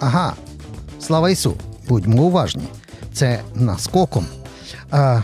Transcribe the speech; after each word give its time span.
Ага, 0.00 0.34
слава 1.00 1.30
Ісу! 1.30 1.54
Будьмо 1.88 2.22
уважні. 2.22 2.62
Це 3.12 3.40
наскоком. 3.54 4.26
А, 4.90 5.22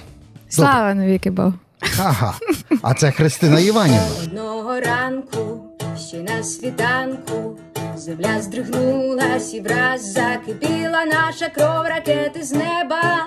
Слава 0.49 0.95
навіки 0.95 1.31
Бог. 1.31 1.53
Ага. 1.99 2.35
А 2.83 2.95
це 2.95 3.11
Христина 3.11 3.61
Іванівна. 3.61 4.07
Одного 4.25 4.81
ранку, 4.81 5.61
ще 6.09 6.16
на 6.16 6.43
світанку, 6.43 7.56
земля 7.96 8.43
здригнулась 8.43 9.54
і 9.54 9.61
враз 9.61 10.12
закипіла 10.12 11.04
наша 11.04 11.48
кров 11.48 11.86
ракети 11.86 12.43
з 12.43 12.52
неба, 12.52 13.27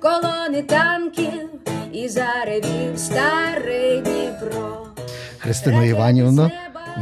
колони 0.00 0.62
танків 0.62 1.50
і 1.92 2.08
заревів 2.08 2.98
старий 2.98 4.00
Дніпро. 4.00 4.85
Христина 5.46 5.84
Іванівна, 5.84 6.50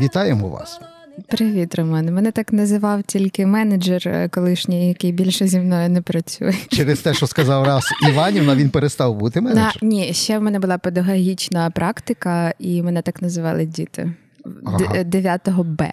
вітаємо 0.00 0.48
вас. 0.48 0.80
Привіт, 1.28 1.74
Роман. 1.74 2.14
Мене 2.14 2.32
так 2.32 2.52
називав 2.52 3.02
тільки 3.02 3.46
менеджер 3.46 4.02
е, 4.06 4.28
колишній, 4.28 4.88
який 4.88 5.12
більше 5.12 5.46
зі 5.46 5.60
мною 5.60 5.88
не 5.90 6.02
працює. 6.02 6.52
Через 6.68 7.00
те, 7.00 7.14
що 7.14 7.26
сказав 7.26 7.64
раз 7.64 7.84
Іванівна, 8.08 8.54
він 8.54 8.70
перестав 8.70 9.14
бути 9.16 9.40
На, 9.40 9.48
менеджером. 9.48 9.88
ні, 9.88 10.12
ще 10.14 10.38
в 10.38 10.42
мене 10.42 10.58
була 10.58 10.78
педагогічна 10.78 11.70
практика, 11.70 12.54
і 12.58 12.82
мене 12.82 13.02
так 13.02 13.22
називали 13.22 13.66
діти. 13.66 14.12
Ага. 14.64 14.78
Д- 14.78 15.04
9 15.04 15.48
Б. 15.64 15.92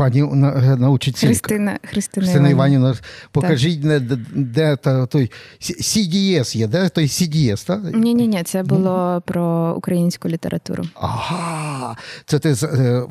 Пані 0.00 0.22
на- 0.22 0.76
научителька. 0.76 1.26
Христина, 1.26 1.78
Христина, 1.82 2.26
Христина 2.26 2.48
Іванівна. 2.48 2.94
Покажіть, 3.32 3.80
де, 3.80 4.00
де, 4.00 4.16
де 4.34 4.76
та, 4.76 5.06
той 5.06 5.30
CDS 5.60 6.56
є, 6.56 6.66
де 6.66 6.88
той 6.88 7.04
CDS, 7.06 7.66
так? 7.66 7.80
Ні, 7.94 8.14
ні, 8.14 8.28
ні, 8.28 8.42
це 8.42 8.62
було 8.62 9.22
про 9.26 9.74
українську 9.76 10.28
літературу. 10.28 10.84
Ага, 10.94 11.96
це 12.26 12.38
ти 12.38 12.54
е, 12.62 13.02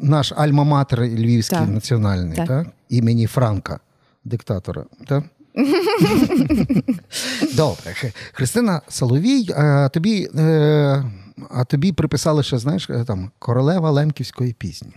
наш 0.00 0.32
альма-матер 0.32 1.20
Львівський 1.20 1.58
Так. 1.58 1.68
національний, 1.68 2.36
так. 2.36 2.48
Так. 2.48 2.66
імені 2.88 3.26
Франка, 3.26 3.80
диктатора. 4.24 4.84
Так? 5.06 5.24
Добре. 7.56 7.94
Христина 8.32 8.80
Соловій, 8.88 9.52
а 9.56 9.88
тобі, 9.88 10.28
е, 10.38 11.04
а 11.50 11.64
тобі 11.64 11.92
приписали 11.92 12.42
ще, 12.42 12.58
знаєш, 12.58 12.90
е, 12.90 13.04
там 13.04 13.30
королева 13.38 13.90
лемківської 13.90 14.52
пісні. 14.52 14.92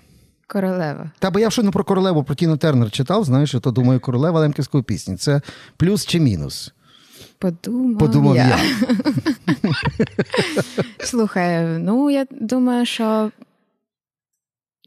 Королева. 0.47 1.11
Та 1.19 1.31
бо 1.31 1.39
я 1.39 1.49
щойно 1.49 1.71
про 1.71 1.83
королеву 1.83 2.23
про 2.23 2.35
Тіну 2.35 2.57
Тернер 2.57 2.91
читав, 2.91 3.23
знаєш, 3.23 3.51
то 3.51 3.71
думаю, 3.71 3.99
королева 3.99 4.39
лемківської 4.39 4.83
пісні. 4.83 5.15
Це 5.15 5.41
плюс 5.77 6.05
чи 6.05 6.19
мінус? 6.19 6.73
Подумав, 7.39 7.97
Подумав 7.97 8.35
я. 8.35 8.59
Слухай, 10.99 11.79
ну 11.79 12.09
я 12.09 12.25
думаю, 12.31 12.85
що 12.85 13.31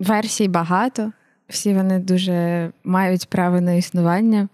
версій 0.00 0.48
багато, 0.48 1.12
всі 1.48 1.74
вони 1.74 1.98
дуже 1.98 2.70
мають 2.84 3.28
право 3.28 3.60
на 3.60 3.72
існування, 3.72 4.48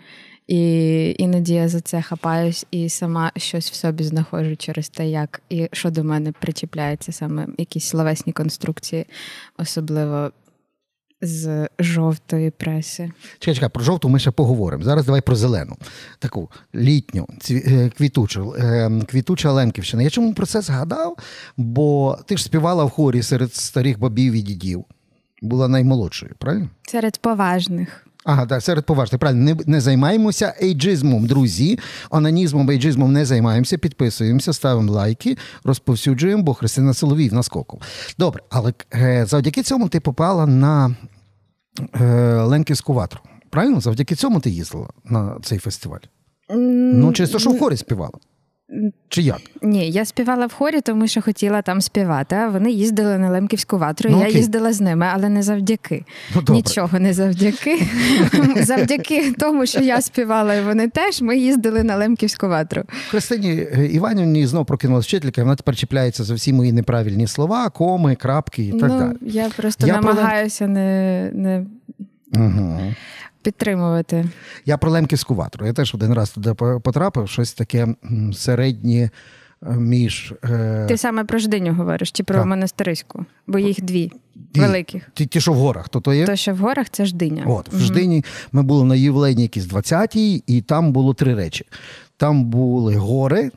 і 0.46 1.14
іноді 1.18 1.54
я 1.54 1.68
за 1.68 1.80
це 1.80 2.02
хапаюсь 2.02 2.66
і 2.70 2.88
сама 2.88 3.32
щось 3.36 3.70
в 3.70 3.74
собі 3.74 4.04
знаходжу 4.04 4.56
через 4.56 4.88
те, 4.88 5.08
як 5.08 5.42
і 5.48 5.68
що 5.72 5.90
до 5.90 6.04
мене 6.04 6.32
причіпляється 6.32 7.12
саме 7.12 7.46
якісь 7.58 7.88
словесні 7.88 8.32
конструкції, 8.32 9.06
особливо 9.58 10.30
з 11.22 11.68
жовтої 11.78 12.50
преси. 12.50 13.10
Чекай, 13.38 13.54
чекай, 13.54 13.68
про 13.68 13.82
жовту 13.84 14.08
ми 14.08 14.18
ще 14.18 14.30
поговоримо. 14.30 14.84
Зараз 14.84 15.04
давай 15.06 15.20
про 15.20 15.36
зелену. 15.36 15.76
Таку 16.18 16.50
літню, 16.74 17.26
цві- 17.40 17.72
е, 17.72 17.90
квітучу, 17.96 18.54
е, 18.58 18.90
квітуча 19.08 19.52
Ленківщина. 19.52 20.02
Я 20.02 20.10
чому 20.10 20.34
про 20.34 20.46
це 20.46 20.60
згадав? 20.60 21.16
Бо 21.56 22.18
ти 22.26 22.36
ж 22.36 22.44
співала 22.44 22.84
в 22.84 22.90
хорі 22.90 23.22
серед 23.22 23.54
старих 23.54 23.98
бабів 23.98 24.32
і 24.32 24.42
дідів. 24.42 24.84
Була 25.42 25.68
наймолодшою, 25.68 26.32
правильно? 26.38 26.68
Серед 26.88 27.18
поважних. 27.18 28.06
Ага, 28.24 28.46
так, 28.46 28.62
серед 28.62 28.86
поважних. 28.86 29.18
Правильно, 29.18 29.44
не, 29.44 29.56
не 29.66 29.80
займаємося 29.80 30.54
ейджизмом, 30.62 31.26
друзі. 31.26 31.78
Онанізмом, 32.10 32.70
ейджизмом 32.70 33.12
не 33.12 33.24
займаємося, 33.24 33.78
підписуємося, 33.78 34.52
ставимо 34.52 34.92
лайки, 34.92 35.36
розповсюджуємо, 35.64 36.42
бо 36.42 36.54
Христина 36.54 36.94
Соловій 36.94 37.28
в 37.28 37.34
наскоку. 37.34 37.80
Добре, 38.18 38.42
але 38.50 38.72
е, 38.94 39.26
завдяки 39.26 39.62
цьому 39.62 39.88
ти 39.88 40.00
попала 40.00 40.46
на 40.46 40.96
е, 42.00 42.04
Ленківську 42.42 42.94
ватру. 42.94 43.20
Правильно? 43.50 43.80
Завдяки 43.80 44.14
цьому 44.14 44.40
ти 44.40 44.50
їздила 44.50 44.88
на 45.04 45.36
цей 45.42 45.58
фестиваль. 45.58 46.00
Ну, 46.48 47.12
чисто, 47.12 47.38
що 47.38 47.50
в 47.50 47.58
хорі 47.58 47.76
співала. 47.76 48.12
Чи 49.08 49.22
як? 49.22 49.40
Ні, 49.62 49.90
я 49.90 50.04
співала 50.04 50.46
в 50.46 50.52
хорі, 50.52 50.80
тому 50.80 51.08
що 51.08 51.22
хотіла 51.22 51.62
там 51.62 51.80
співати. 51.80 52.36
А 52.36 52.48
вони 52.48 52.70
їздили 52.70 53.18
на 53.18 53.30
Лемківську 53.30 53.78
ватру. 53.78 54.10
Ну, 54.10 54.20
я 54.20 54.28
їздила 54.28 54.72
з 54.72 54.80
ними, 54.80 55.06
але 55.12 55.28
не 55.28 55.42
завдяки. 55.42 56.04
Ну. 56.34 56.54
Нічого 56.54 56.98
не 56.98 57.12
завдяки. 57.12 57.86
завдяки 58.56 59.32
тому, 59.38 59.66
що 59.66 59.80
я 59.80 60.00
співала, 60.00 60.54
і 60.54 60.64
вони 60.64 60.88
теж. 60.88 61.22
Ми 61.22 61.38
їздили 61.38 61.82
на 61.82 61.96
Лемківську 61.96 62.48
ватру. 62.48 62.82
Христині 63.08 63.66
е, 63.72 63.86
Іванівні 63.86 64.46
знов 64.46 64.66
прокинулась 64.66 65.06
вчителька, 65.06 65.42
вона 65.42 65.56
тепер 65.56 65.76
чіпляється 65.76 66.24
за 66.24 66.34
всі 66.34 66.52
мої 66.52 66.72
неправильні 66.72 67.26
слова, 67.26 67.70
коми, 67.70 68.14
крапки 68.14 68.62
і 68.64 68.72
так 68.72 68.90
ну, 68.90 68.98
далі. 68.98 69.16
я 69.22 69.48
просто 69.56 69.86
Я 69.86 69.98
про 69.98 70.14
намагаюся 70.14 70.66
не, 70.66 71.30
не 71.34 71.66
Угу. 72.36 72.94
Підтримувати. 73.44 74.24
Я 74.66 74.76
про 74.78 74.90
Лемківську 74.90 75.34
ватру. 75.34 75.66
Я 75.66 75.72
теж 75.72 75.94
один 75.94 76.14
раз 76.14 76.30
туди 76.30 76.54
потрапив, 76.54 77.28
щось 77.28 77.52
таке 77.54 77.88
середнє 78.34 79.10
е, 79.66 79.70
між. 79.76 80.34
е, 80.44 80.84
Ти 80.88 80.96
саме 80.96 81.24
про 81.24 81.38
ждиню 81.38 81.74
говориш 81.74 82.10
чи 82.12 82.22
про 82.24 82.36
Так. 82.38 82.46
монастириську? 82.46 83.24
Бо 83.46 83.58
їх 83.58 83.80
дві 83.82 84.12
ті- 84.52 84.60
великих. 84.60 85.10
Ті, 85.14 85.26
ті, 85.26 85.40
що 85.40 85.52
в 85.52 85.56
горах, 85.56 85.88
то 85.88 86.00
то 86.00 86.14
є. 86.14 86.26
То, 86.26 86.36
що 86.36 86.54
в 86.54 86.58
горах, 86.58 86.90
це 86.90 87.06
ждиня. 87.06 87.42
От, 87.46 87.72
в 87.72 87.78
Ждині 87.78 88.24
ми 88.52 88.62
були 88.62 88.84
на 88.84 88.94
ювілейній 88.96 89.42
якійсь 89.42 89.68
20-й, 89.68 90.42
і 90.46 90.60
там 90.62 90.92
було 90.92 91.14
три 91.14 91.34
речі. 91.34 91.64
Там 92.16 92.44
були 92.44 92.96
гори, 92.96 93.50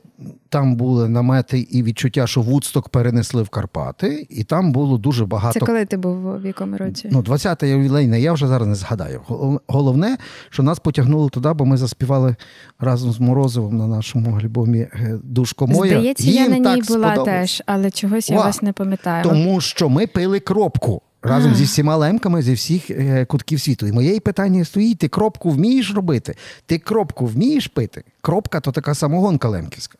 там 0.49 0.75
були 0.75 1.09
намети 1.09 1.59
і 1.59 1.83
відчуття, 1.83 2.27
що 2.27 2.41
Вудсток 2.41 2.89
перенесли 2.89 3.43
в 3.43 3.49
Карпати, 3.49 4.27
і 4.29 4.43
там 4.43 4.71
було 4.71 4.97
дуже 4.97 5.25
багато 5.25 5.59
Це 5.59 5.65
коли 5.65 5.85
ти 5.85 5.97
був 5.97 6.41
в 6.41 6.45
якому 6.45 6.77
році? 6.77 7.09
Ну, 7.11 7.21
20-те 7.21 7.69
ювілейне, 7.69 8.19
я 8.21 8.33
вже 8.33 8.47
зараз 8.47 8.67
не 8.67 8.75
згадаю. 8.75 9.21
Гол- 9.27 9.59
Головне, 9.67 10.17
що 10.49 10.63
нас 10.63 10.79
потягнули 10.79 11.29
туди, 11.29 11.53
бо 11.53 11.65
ми 11.65 11.77
заспівали 11.77 12.35
разом 12.79 13.11
з 13.11 13.19
Морозовим 13.19 13.77
на 13.77 13.87
нашому 13.87 14.39
альбомі 14.43 14.79
е, 14.79 15.19
Душко 15.23 15.67
моя. 15.67 15.91
Здається, 15.99 16.29
я 16.31 16.43
Їм 16.43 16.63
на 16.63 16.75
ній 16.75 16.81
була 16.87 17.17
теж, 17.17 17.63
але 17.65 17.91
чогось 17.91 18.29
я 18.29 18.37
Ва. 18.37 18.43
вас 18.43 18.61
не 18.61 18.73
пам'ятаю. 18.73 19.23
Тому 19.23 19.61
що 19.61 19.89
ми 19.89 20.07
пили 20.07 20.39
кропку 20.39 21.01
разом 21.21 21.55
зі 21.55 21.63
всіма 21.63 21.95
лемками 21.95 22.41
зі 22.41 22.53
всіх 22.53 22.89
е, 22.89 23.25
кутків 23.25 23.61
світу. 23.61 23.87
І 23.87 23.91
моє 23.91 24.19
питання 24.19 24.65
стоїть: 24.65 24.97
ти 24.97 25.07
кропку 25.07 25.49
вмієш 25.49 25.93
робити? 25.95 26.35
Ти 26.65 26.79
кропку 26.79 27.25
вмієш 27.25 27.67
пити? 27.67 28.03
Кропка 28.21 28.59
то 28.59 28.71
така 28.71 28.95
самогонка 28.95 29.49
лемківська. 29.49 29.97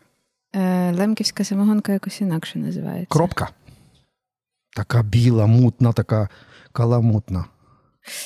Е, 0.56 0.92
Лемківська 0.92 1.44
самогонка 1.44 1.92
якось 1.94 2.22
інакше 2.22 2.60
називається. 2.60 3.08
Кропка. 3.10 3.50
Така 4.76 5.04
біла, 5.04 5.46
мутна, 5.48 5.94
така 5.94 6.30
каламутна. 6.72 7.46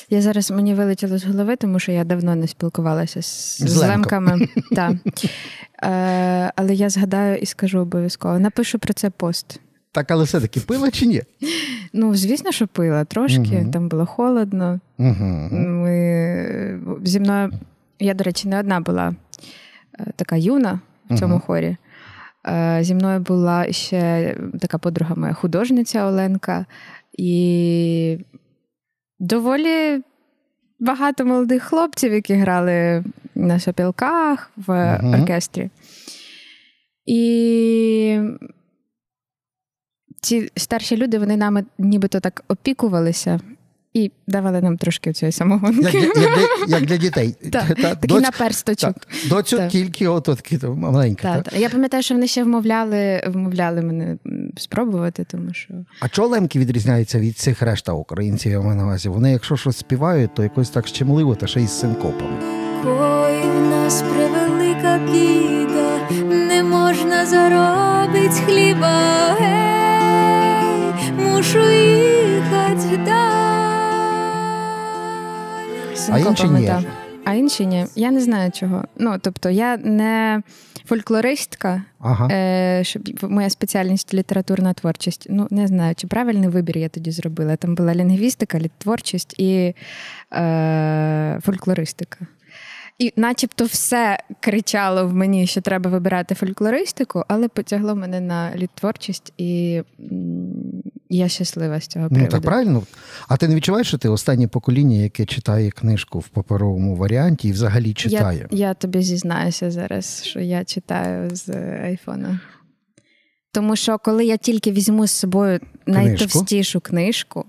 Я 0.10 0.22
зараз 0.22 0.52
мені 0.52 0.74
вилетіло 0.74 1.18
з 1.18 1.26
голови, 1.26 1.56
тому 1.56 1.80
що 1.80 1.92
я 1.92 2.04
давно 2.04 2.36
не 2.36 2.48
спілкувалася 2.48 3.22
з, 3.22 3.58
З 3.58 3.70
з 3.70 3.78
лемками. 3.78 4.48
Та. 4.76 4.92
Е, 5.84 6.52
але 6.56 6.74
я 6.74 6.90
згадаю 6.90 7.38
і 7.38 7.46
скажу 7.46 7.80
обов'язково. 7.80 8.40
Напишу 8.40 8.80
про 8.80 8.94
це 8.94 9.10
пост. 9.10 9.60
Так, 9.92 10.12
але 10.12 10.24
все-таки 10.24 10.60
пила 10.60 10.92
чи 10.92 11.06
ні? 11.06 11.22
Ну, 11.94 12.16
звісно, 12.16 12.52
що 12.52 12.68
пила 12.68 13.04
трошки, 13.06 13.40
Мгм. 13.40 13.72
там 13.72 13.90
було 13.90 14.06
холодно. 14.06 14.80
Угу. 14.98 15.26
Ми 15.60 16.80
зі 17.04 17.20
мною, 17.20 17.52
я, 18.00 18.14
до 18.14 18.24
речі, 18.24 18.48
не 18.48 18.60
одна 18.60 18.80
була 18.80 19.16
е, 20.00 20.06
така 20.16 20.36
юна 20.36 20.80
в 21.10 21.20
цьому 21.20 21.34
Мгм. 21.36 21.44
хорі. 21.48 21.78
Е, 22.48 22.80
Зі 22.84 22.96
мною 22.96 23.20
була 23.20 23.72
ще 23.72 24.36
така 24.60 24.78
подруга 24.78 25.16
моя 25.16 25.34
художниця 25.34 26.06
Оленка, 26.06 26.66
і 27.18 28.18
доволі 29.20 30.02
багато 30.80 31.26
молодих 31.26 31.64
хлопців, 31.64 32.14
які 32.14 32.34
грали 32.34 33.04
на 33.36 33.60
сопілках 33.60 34.52
в 34.56 34.98
Мгм. 35.04 35.14
оркестрі. 35.22 35.70
І 37.06 38.20
ці 40.22 40.52
старші 40.56 40.98
люди, 40.98 41.20
вони 41.20 41.38
нами 41.38 41.66
нібито 41.78 42.20
так 42.20 42.44
опікувалися 42.48 43.40
і 43.94 44.12
давали 44.28 44.62
нам 44.62 44.78
трошки 44.78 45.14
цієї 45.14 45.32
самогонки. 45.32 45.98
Як, 46.00 46.14
для- 46.16 46.30
як, 46.32 46.50
як 46.70 46.86
для 46.86 46.98
дітей. 46.98 47.36
Так, 47.52 47.68
Та, 47.68 47.74
Такий 47.96 48.10
доць- 48.10 48.22
наперсточок. 48.22 48.96
доцю 49.30 49.62
тільки 49.72 50.08
так? 51.34 51.44
так. 51.44 51.60
Я 51.60 51.70
пам'ятаю, 51.70 52.04
що 52.04 52.14
вони 52.16 52.28
ще 52.28 52.44
вмовляли, 52.44 53.24
вмовляли 53.28 53.82
мене 53.82 54.18
спробувати, 54.58 55.24
тому 55.32 55.54
що 55.54 55.74
А 56.00 56.10
чого 56.10 56.28
лемки 56.28 56.60
відрізняються 56.60 57.20
від 57.20 57.38
цих 57.38 57.62
решта 57.62 57.94
українців, 57.94 58.52
я 58.52 58.62
маю 58.62 58.76
на 58.76 58.84
увазі? 58.84 59.10
Вони, 59.10 59.32
якщо 59.32 59.58
щось 59.58 59.78
співають, 59.78 60.34
то 60.36 60.44
якось 60.44 60.70
так 60.70 60.88
щемливо, 60.88 61.36
та 61.36 61.48
ще 61.48 61.62
й 61.62 61.68
з 61.68 61.80
синкопами. 61.80 62.38
Ой, 62.86 63.42
в 63.42 63.70
нас 63.70 64.02
превелика 64.02 65.00
біда, 65.12 66.10
не 66.26 66.64
можна 66.64 67.26
заробить 67.26 68.34
хліба. 68.46 69.36
Гей, 69.40 70.94
мушу 71.20 71.60
їхати 71.72 72.98
далі. 73.06 73.61
А 76.10 76.18
інші 76.20 76.44
ні. 76.44 76.66
Синкопами. 76.66 76.86
А 77.26 77.34
інші 77.34 77.66
ні. 77.66 77.86
Я 77.96 78.12
не 78.12 78.22
знаю 78.22 78.52
чого. 78.52 78.84
Ну, 78.98 79.18
тобто, 79.22 79.50
я 79.50 79.78
не 79.78 80.42
фольклористка, 80.86 81.84
Ага. 82.00 82.28
е, 82.32 82.84
щоб 82.84 83.10
моя 83.24 83.50
спеціальність 83.50 84.14
літературна 84.14 84.74
творчість. 84.74 85.28
Ну, 85.30 85.48
не 85.52 85.68
знаю, 85.68 85.96
чи 85.96 86.08
правильний 86.08 86.50
вибір 86.50 86.78
я 86.78 86.90
тоді 86.90 87.12
зробила. 87.12 87.56
Там 87.56 87.76
була 87.76 87.96
лінгвістика, 87.96 88.60
творчість 88.78 89.40
і 89.40 89.76
е, 90.34 91.40
фольклористика. 91.46 92.18
І 93.00 93.14
начебто 93.16 93.66
все 93.66 94.20
кричало 94.40 95.08
в 95.08 95.14
мені, 95.14 95.48
що 95.48 95.62
треба 95.62 95.90
вибирати 95.92 96.36
фольклористику, 96.36 97.24
але 97.28 97.48
потягло 97.48 97.96
мене 97.96 98.20
на 98.22 98.56
літтворчість, 98.56 99.34
і 99.38 99.82
я 101.12 101.28
щаслива 101.28 101.80
з 101.80 101.88
цього 101.88 102.08
Ну 102.12 102.28
так 102.28 102.42
правильно. 102.42 102.84
А 103.28 103.38
ти 103.38 103.48
не 103.48 103.56
відчуваєш, 103.56 103.88
що 103.88 103.98
ти 103.98 104.10
останнє 104.10 104.48
покоління, 104.48 104.96
яке 104.96 105.26
читає 105.26 105.72
книжку 105.72 106.20
в 106.20 106.28
паперовому 106.28 106.96
варіанті 106.96 107.48
і 107.48 107.52
взагалі 107.52 107.94
читає? 107.94 108.48
Я, 108.52 108.68
я 108.68 108.74
тобі 108.74 109.02
зізнаюся 109.02 109.72
зараз, 109.72 110.24
що 110.24 110.40
я 110.40 110.64
читаю 110.64 111.30
з 111.36 111.50
айфона. 111.84 112.40
Тому 113.54 113.76
що 113.76 113.98
коли 113.98 114.26
я 114.26 114.38
тільки 114.38 114.72
візьму 114.72 115.08
з 115.08 115.12
собою 115.12 115.60
найтовстішу 115.86 116.80
книжку, 116.80 117.46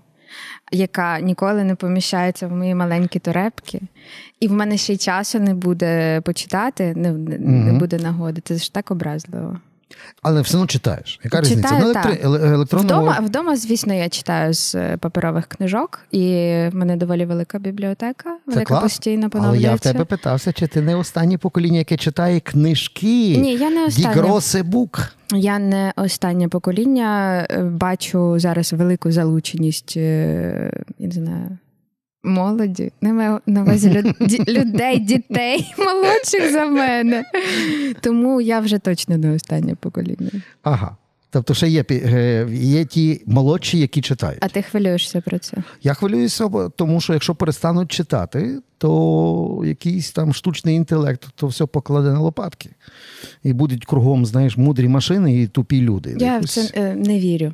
яка 0.72 1.20
ніколи 1.20 1.64
не 1.64 1.74
поміщається 1.74 2.48
в 2.48 2.52
мої 2.52 2.74
маленькі 2.74 3.18
турепки, 3.18 3.80
і 4.40 4.48
в 4.48 4.52
мене 4.52 4.76
ще 4.76 4.92
й 4.92 4.96
часу 4.96 5.40
не 5.40 5.54
буде 5.54 6.20
почитати, 6.20 6.94
не, 6.96 7.12
не, 7.12 7.38
не 7.38 7.72
буде 7.72 7.98
нагоди. 7.98 8.40
Це 8.44 8.56
ж 8.56 8.72
так 8.72 8.90
образливо. 8.90 9.60
Але 10.22 10.40
все 10.40 10.56
одно 10.56 10.66
читаєш. 10.66 11.20
Яка 11.24 11.42
Читаю, 11.42 11.56
різниця? 11.56 11.78
Ну, 11.80 11.92
електри- 11.92 12.52
електронного... 12.54 13.02
Вдома, 13.02 13.18
вдома, 13.20 13.56
звісно, 13.56 13.94
я 13.94 14.08
читаю 14.08 14.54
з 14.54 14.74
е, 14.74 14.96
паперових 14.96 15.46
книжок, 15.46 16.00
і 16.10 16.20
в 16.72 16.74
мене 16.74 16.96
доволі 16.96 17.24
велика 17.24 17.58
бібліотека, 17.58 18.36
велика 18.46 18.64
клас. 18.64 18.82
постійно 18.82 19.30
Але 19.32 19.58
я 19.58 19.74
в 19.74 19.80
тебе 19.80 20.04
питався, 20.04 20.52
чи 20.52 20.66
ти 20.66 20.80
не 20.80 20.96
останнє 20.96 21.38
покоління, 21.38 21.78
яке 21.78 21.96
читає 21.96 22.40
книжки. 22.40 23.36
Ні, 23.36 23.54
я 23.54 23.70
не 23.70 23.86
останнє. 23.86 24.62
Бук. 24.62 25.12
Я 25.34 25.58
не 25.58 25.92
останнє 25.96 26.48
покоління. 26.48 27.38
Е, 27.50 27.62
Бачу 27.62 28.38
зараз 28.38 28.72
велику 28.72 29.12
залученість, 29.12 29.94
е, 29.96 30.72
я 30.98 31.06
не 31.06 31.12
знаю, 31.12 31.58
молоді. 32.24 32.92
Не 33.00 33.12
маю 33.12 33.40
на 33.46 33.62
увазі 33.62 33.90
люд- 33.90 34.48
людей, 34.48 34.98
дітей 34.98 35.74
молодших 35.78 36.52
за 36.52 36.64
мене. 36.64 37.24
Тому 38.00 38.40
я 38.40 38.60
вже 38.60 38.78
точно 38.78 39.16
не 39.18 39.34
останнє 39.34 39.74
покоління. 39.74 40.30
Ага. 40.62 40.96
Тобто 41.30 41.54
ще 41.54 41.68
є, 41.68 41.84
е, 41.90 42.46
є 42.52 42.84
ті 42.84 43.22
молодші, 43.26 43.78
які 43.78 44.00
читають. 44.00 44.38
А 44.42 44.48
ти 44.48 44.62
хвилюєшся 44.62 45.20
про 45.20 45.38
це? 45.38 45.56
Я 45.82 45.94
хвилююся, 45.94 46.48
тому 46.76 47.00
що 47.00 47.12
якщо 47.12 47.34
перестануть 47.34 47.92
читати, 47.92 48.58
то 48.78 49.62
якийсь 49.66 50.10
там 50.12 50.34
штучний 50.34 50.76
інтелект 50.76 51.26
то 51.34 51.46
все 51.46 51.66
покладе 51.66 52.12
на 52.12 52.20
лопатки. 52.20 52.70
І 53.42 53.52
будуть 53.52 53.84
кругом, 53.86 54.26
знаєш, 54.26 54.56
мудрі 54.56 54.88
машини 54.88 55.42
і 55.42 55.46
тупі 55.46 55.80
люди. 55.80 56.16
Я 56.18 56.38
в 56.38 56.44
це 56.48 56.70
е, 56.74 56.94
не 56.94 57.18
вірю. 57.20 57.52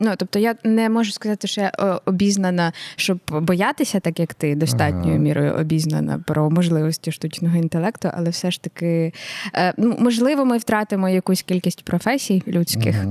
Ну, 0.00 0.14
тобто, 0.16 0.38
я 0.38 0.54
не 0.64 0.88
можу 0.88 1.12
сказати, 1.12 1.48
що 1.48 1.60
я 1.60 1.72
е, 1.78 2.00
обізнана, 2.04 2.72
щоб 2.96 3.18
боятися, 3.30 4.00
так 4.00 4.20
як 4.20 4.34
ти, 4.34 4.54
достатньою 4.54 5.14
Ага. 5.14 5.18
мірою 5.18 5.54
обізнана 5.54 6.24
про 6.26 6.50
можливості 6.50 7.12
штучного 7.12 7.56
інтелекту, 7.56 8.10
але 8.14 8.30
все 8.30 8.50
ж 8.50 8.62
таки, 8.62 9.12
е, 9.54 9.74
можливо, 9.78 10.44
ми 10.44 10.58
втратимо 10.58 11.08
якусь 11.08 11.42
кількість 11.42 11.84
професій 11.84 12.42
людських, 12.46 13.04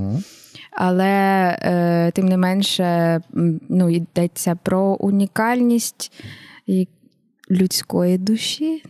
але 0.71 1.09
е, 1.61 2.11
тим 2.11 2.25
не 2.25 2.37
менше 2.37 3.21
ну, 3.69 3.89
йдеться 3.89 4.57
про 4.63 4.81
унікальність 4.81 6.11
людської 7.51 8.17
душі. 8.17 8.83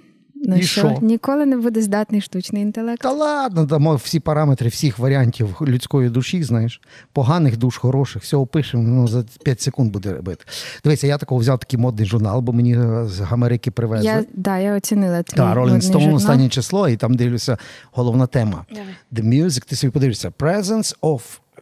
На 0.46 0.56
І 0.58 0.62
що, 0.62 0.82
що? 0.82 0.98
ніколи 1.02 1.46
не 1.46 1.58
буде 1.58 1.82
здатний 1.82 2.22
штучний 2.22 2.62
інтелект. 2.62 3.02
Та 3.02 3.12
ладно, 3.12 3.66
дамо 3.66 3.96
всі 3.96 4.20
параметри 4.20 4.70
всіх 4.70 5.00
варіантів 5.00 5.56
людської 5.62 6.10
душі, 6.10 6.44
знаєш, 6.44 6.82
поганих 7.14 7.58
душ, 7.58 7.78
хороших, 7.78 8.24
все 8.24 8.38
опишемо, 8.38 8.84
ну, 8.84 9.08
за 9.08 9.24
5 9.44 9.62
секунд 9.62 9.92
буде 9.92 10.14
робити. 10.14 10.46
Дивися, 10.84 11.08
я 11.08 11.18
такого 11.18 11.42
взяв 11.42 11.60
такий 11.60 11.80
модний 11.80 12.06
журнал, 12.08 12.42
бо 12.42 12.54
мені 12.54 12.78
е, 12.78 13.06
з 13.06 13.22
Америки 13.32 13.72
привезли. 13.72 14.06
Я, 14.06 14.24
да, 14.34 14.58
я 14.58 14.76
оцінила 14.78 15.24
твій 15.24 15.38
Так, 15.38 15.58
Rolling 15.58 15.82
Stone, 15.82 15.92
журнал. 15.92 16.16
останнє 16.16 16.50
число, 16.50 16.90
і 16.90 16.98
там 16.98 17.14
дивлюся 17.14 17.58
головна 17.92 18.28
тема. 18.28 18.66
The 19.14 19.24
music, 19.24 19.66
ти 19.70 19.76
собі 19.76 19.92
подивишся. 19.92 20.30
Presence 20.30 21.00
of 21.02 21.22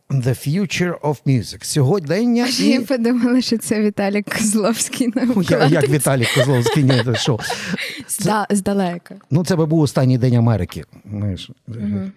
the 0.10 0.36
future 0.48 0.94
of 1.02 1.18
music. 1.26 1.64
Сьогодення 1.64 2.48
Я 2.60 2.76
і... 2.76 2.80
подумала, 2.80 3.42
що 3.42 3.58
це 3.58 3.82
Віталій 3.82 4.22
Козловський 4.22 5.08
на 5.16 5.44
Я- 5.50 5.66
Як 5.68 5.90
Віталій 5.90 6.28
Козловський, 6.36 6.84
ні, 6.84 7.02
це 7.06 7.16
що? 7.16 7.40
Зда- 8.10 8.46
здалека. 8.56 9.16
Ну, 9.32 9.46
це 9.46 9.56
би 9.56 9.66
був 9.66 9.80
останній 9.80 10.18
день 10.18 10.36
Америки. 10.36 10.84
Знаєш, 11.10 11.50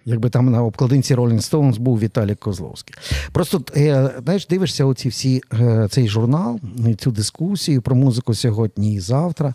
якби 0.05 0.29
там 0.29 0.51
на 0.51 0.63
обкладинці 0.63 1.15
Rolling 1.15 1.41
Stones 1.51 1.79
був 1.79 1.99
Віталій 1.99 2.35
Козловський. 2.35 2.95
Просто 3.31 3.63
е, 3.77 4.09
знаєш, 4.23 4.47
дивишся 4.47 4.85
оці 4.85 5.09
всі 5.09 5.41
е, 5.53 5.87
цей 5.91 6.07
журнал, 6.07 6.59
цю 6.99 7.11
дискусію 7.11 7.81
про 7.81 7.95
музику 7.95 8.33
сьогодні 8.33 8.93
і 8.95 8.99
завтра. 8.99 9.53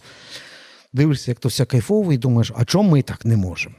Дивишся, 0.93 1.31
як 1.31 1.39
то 1.39 1.49
все 1.49 1.65
кайфово, 1.65 2.13
і 2.13 2.19
думаєш, 2.19 2.53
а 2.57 2.65
чому 2.65 2.91
ми 2.91 3.03
так 3.03 3.25
не 3.25 3.37
можемо? 3.37 3.75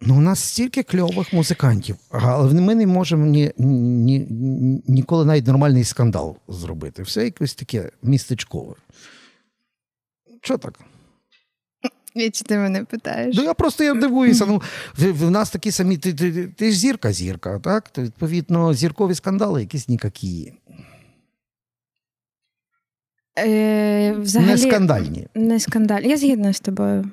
Ну, 0.00 0.16
у 0.16 0.20
нас 0.20 0.40
стільки 0.40 0.82
кльових 0.82 1.32
музикантів, 1.32 1.96
але 2.10 2.60
ми 2.60 2.74
не 2.74 2.86
можемо 2.86 3.26
ні, 3.26 3.52
ні, 3.58 4.18
ні, 4.30 4.82
ніколи 4.88 5.24
навіть 5.24 5.46
нормальний 5.46 5.84
скандал 5.84 6.36
зробити. 6.48 7.02
Все 7.02 7.24
якось 7.24 7.54
таке 7.54 7.90
містечкове. 8.02 8.74
Що 10.42 10.58
так? 10.58 10.80
Чи 12.32 12.44
ти 12.44 12.58
мене 12.58 12.84
питаєш? 12.84 13.36
Ну, 13.36 13.42
я 13.42 13.54
просто 13.54 13.84
я 13.84 13.94
дивуюся. 13.94 14.46
Ну, 14.46 14.62
в, 14.98 15.12
в 15.12 15.30
нас 15.30 15.50
такі 15.50 15.70
самі. 15.70 15.96
Ти, 15.96 16.14
ти, 16.14 16.32
ти, 16.32 16.46
ти 16.46 16.70
ж 16.72 16.78
зірка, 16.78 17.12
зірка, 17.12 17.58
так? 17.58 17.88
То, 17.88 18.02
відповідно, 18.02 18.74
зіркові 18.74 19.14
скандали 19.14 19.60
якісь 19.60 19.88
ніякі. 19.88 20.52
Е, 23.38 24.12
взагалі, 24.12 24.50
Не 24.50 24.58
скандальні. 24.58 25.26
Не 25.34 25.60
скандальні. 25.60 26.08
Я 26.08 26.16
згідна 26.16 26.52
з 26.52 26.60
тобою. 26.60 27.10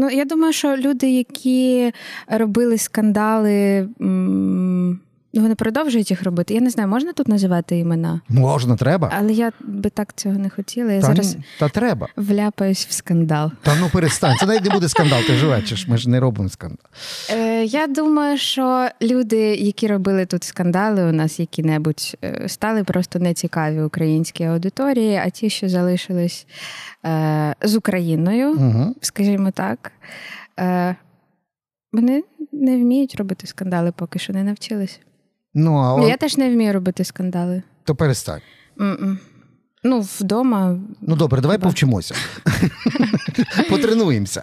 Ну, 0.00 0.10
я 0.10 0.24
думаю, 0.24 0.52
що 0.52 0.76
люди, 0.76 1.10
які 1.10 1.92
робили 2.28 2.78
скандали, 2.78 3.88
м, 4.00 5.00
ну, 5.34 5.42
вони 5.42 5.54
продовжують 5.54 6.10
їх 6.10 6.22
робити. 6.22 6.54
Я 6.54 6.60
не 6.60 6.70
знаю, 6.70 6.88
можна 6.88 7.12
тут 7.12 7.28
називати 7.28 7.78
імена? 7.78 8.20
Можна, 8.28 8.76
треба. 8.76 9.12
Але 9.18 9.32
я 9.32 9.52
би 9.60 9.90
так 9.90 10.12
цього 10.16 10.34
не 10.34 10.50
хотіла. 10.50 10.92
Я 10.92 11.00
Та, 11.00 11.06
зараз 11.06 11.36
та 11.58 11.68
треба. 11.68 12.08
вляпаюсь 12.16 12.86
в 12.86 12.92
скандал. 12.92 13.50
Та 13.62 13.76
ну 13.80 13.88
перестань. 13.92 14.36
Це 14.40 14.46
навіть 14.46 14.64
не 14.64 14.70
буде 14.70 14.88
скандал, 14.88 15.22
ти 15.26 15.34
живечеш. 15.34 15.88
Ми 15.88 15.96
ж 15.98 16.10
не 16.10 16.20
робимо 16.20 16.48
скандал. 16.48 16.86
Е, 17.30 17.64
я 17.64 17.86
думаю, 17.86 18.38
що 18.38 18.88
люди, 19.02 19.38
які 19.54 19.86
робили 19.86 20.26
тут 20.26 20.44
скандали, 20.44 21.04
у 21.04 21.12
нас 21.12 21.40
які-небудь 21.40 22.16
е, 22.24 22.48
стали 22.48 22.84
просто 22.84 23.18
нецікаві 23.18 23.82
українській 23.82 24.44
аудиторії, 24.44 25.16
а 25.16 25.30
ті, 25.30 25.50
що 25.50 25.68
залишились 25.68 26.46
е, 27.06 27.54
з 27.62 27.76
Україною, 27.76 28.50
Угу. 28.52 28.94
скажімо 29.00 29.50
так, 29.50 29.92
е, 30.60 30.96
вони 31.92 32.22
не 32.52 32.76
вміють 32.76 33.14
робити 33.14 33.46
скандали, 33.46 33.92
поки 33.96 34.18
що 34.18 34.32
не 34.32 34.42
навчились. 34.44 35.00
Ну, 35.60 35.76
а 35.78 36.08
Я 36.08 36.16
теж 36.16 36.36
не 36.36 36.50
вмію 36.50 36.72
робити 36.72 37.04
скандали. 37.04 37.62
то 37.84 37.94
перестань. 37.94 38.40
М-м. 38.80 39.18
Ну, 39.84 40.00
вдома. 40.20 40.78
Ну 41.00 41.16
добре, 41.16 41.40
давай 41.40 41.56
Хіба? 41.56 41.64
повчимося. 41.66 42.14
Потренуємося. 43.70 44.42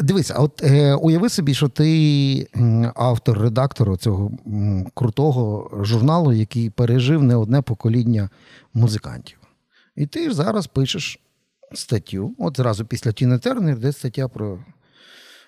Дивися, 0.00 0.34
от 0.34 0.62
е, 0.62 0.94
уяви 0.94 1.28
собі, 1.28 1.54
що 1.54 1.68
ти 1.68 2.48
автор, 2.94 3.38
редактор 3.38 3.98
цього 3.98 4.30
крутого 4.94 5.70
журналу, 5.84 6.32
який 6.32 6.70
пережив 6.70 7.22
не 7.22 7.36
одне 7.36 7.62
покоління 7.62 8.30
музикантів. 8.74 9.38
І 9.96 10.06
ти 10.06 10.28
ж 10.28 10.34
зараз 10.34 10.66
пишеш 10.66 11.20
статтю. 11.74 12.34
От 12.38 12.56
зразу 12.56 12.84
після 12.84 13.12
Тіни 13.12 13.38
Тернер, 13.38 13.78
де 13.78 13.92
стаття 13.92 14.28
про 14.28 14.58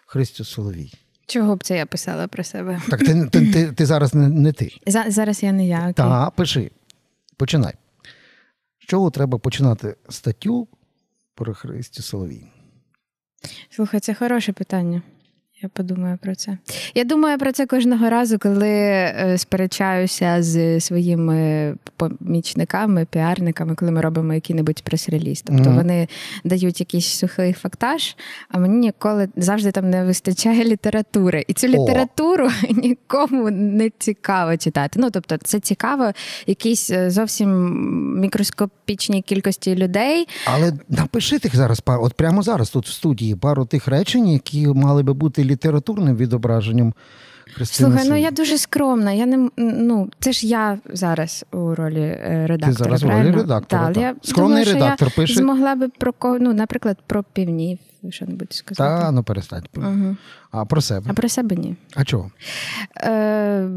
Христю 0.07 0.45
Соловій. 0.45 0.93
Чого 1.27 1.57
б 1.57 1.65
це 1.65 1.77
я 1.77 1.87
писала 1.87 2.29
про 2.29 2.45
себе? 2.45 2.81
Так 2.91 3.01
ти, 3.01 3.27
ти, 3.27 3.53
ти, 3.53 3.73
ти 3.73 3.87
зараз 3.87 4.15
не, 4.15 4.29
не 4.29 4.53
ти. 4.53 4.71
За- 4.87 5.05
зараз 5.11 5.43
я 5.43 5.53
не 5.53 5.67
я. 5.67 5.81
окей. 5.81 5.93
Та, 5.95 6.31
пиши. 6.31 6.71
Починай. 7.37 7.75
З 8.83 8.87
чого 8.87 9.11
треба 9.11 9.39
починати 9.39 9.97
статтю 10.09 10.69
про 11.35 11.55
Христю 11.55 12.03
Соловій? 12.03 12.45
Слухай, 13.71 14.01
це 14.01 14.15
хороше 14.15 14.53
питання. 14.53 15.03
Я 15.63 15.69
подумаю 15.69 16.19
про 16.23 16.35
це. 16.35 16.59
Я 16.95 17.05
думаю 17.05 17.39
про 17.39 17.53
це 17.53 17.67
кожного 17.67 18.11
разу, 18.11 18.39
коли 18.39 18.69
е, 18.69 19.35
сперечаюся 19.39 20.43
з 20.43 20.81
своїми 20.81 21.75
помічниками, 21.97 23.05
піарниками, 23.05 23.75
коли 23.75 23.93
ми 23.93 24.01
робимо 24.01 24.35
який-небудь 24.35 24.83
прес-реліз. 24.83 25.43
Тобто 25.43 25.63
mm-hmm. 25.63 25.75
вони 25.75 26.09
дають 26.45 26.81
якийсь 26.81 27.07
сухий 27.07 27.53
фактаж, 27.53 28.17
а 28.49 28.59
мені 28.59 28.77
ніколи 28.77 29.29
завжди 29.37 29.71
там 29.71 29.91
не 29.91 30.05
вистачає 30.05 30.65
літератури. 30.65 31.45
І 31.49 31.53
цю 31.53 31.69
літературу 31.69 32.47
О. 32.47 32.73
нікому 32.83 33.51
не 33.51 33.91
цікаво 33.99 34.57
читати. 34.57 35.01
Ну 35.03 35.11
тобто, 35.11 35.37
це 35.37 35.61
цікаво, 35.61 36.13
якійсь 36.47 36.91
е, 36.91 37.11
зовсім 37.11 37.51
мікроскопічній 38.21 39.23
кількості 39.23 39.77
людей. 39.77 40.29
Але 40.45 40.73
напиши 40.89 41.39
тих 41.39 41.57
зараз 41.57 41.81
пару, 41.81 42.05
от 42.05 42.15
прямо 42.15 42.43
зараз 42.43 42.71
тут 42.71 42.87
в 42.87 42.93
студії 42.93 43.37
пару 43.37 43.65
тих 43.65 43.89
речень, 43.89 44.29
які 44.29 44.67
мали 44.67 45.03
би 45.03 45.13
бути 45.13 45.45
літературним 45.53 46.17
відображенням. 46.17 46.95
Христини 47.55 47.91
Слухай, 47.91 48.09
ну 48.09 48.17
я 48.17 48.31
дуже 48.31 48.59
скромна. 48.59 49.13
Я 49.13 49.27
не 49.27 49.51
ну 49.57 50.11
це 50.21 50.33
ж 50.33 50.47
я 50.47 50.79
зараз 50.93 51.45
у 51.53 51.75
ролі 51.75 52.01
е, 52.01 52.47
редактора. 52.47 52.73
Ти 52.73 52.85
зараз 52.85 53.05
у 53.05 53.09
ролі 53.09 53.31
редактора. 53.31 53.87
Так, 53.87 53.95
так. 53.95 54.03
Я 54.03 54.15
Скромний 54.23 54.65
думаю, 54.65 54.81
редактор 54.81 55.09
я 55.09 55.15
пише. 55.17 55.35
Змогла 55.35 55.75
би 55.75 55.89
про 55.89 56.15
ну, 56.23 56.55
наприклад, 56.55 56.99
про 57.07 57.23
півнів 57.23 57.79
що 58.11 58.27
небудь 58.27 58.53
сказати. 58.53 59.03
Та 59.03 59.11
ну 59.11 59.23
перестань. 59.23 59.65
Угу. 59.77 60.17
А 60.51 60.65
про 60.65 60.81
себе? 60.81 61.07
А 61.11 61.13
про 61.13 61.29
себе 61.29 61.57
ні. 61.57 61.77
А 61.95 62.05
чого? 62.05 62.31
Е... 62.97 63.69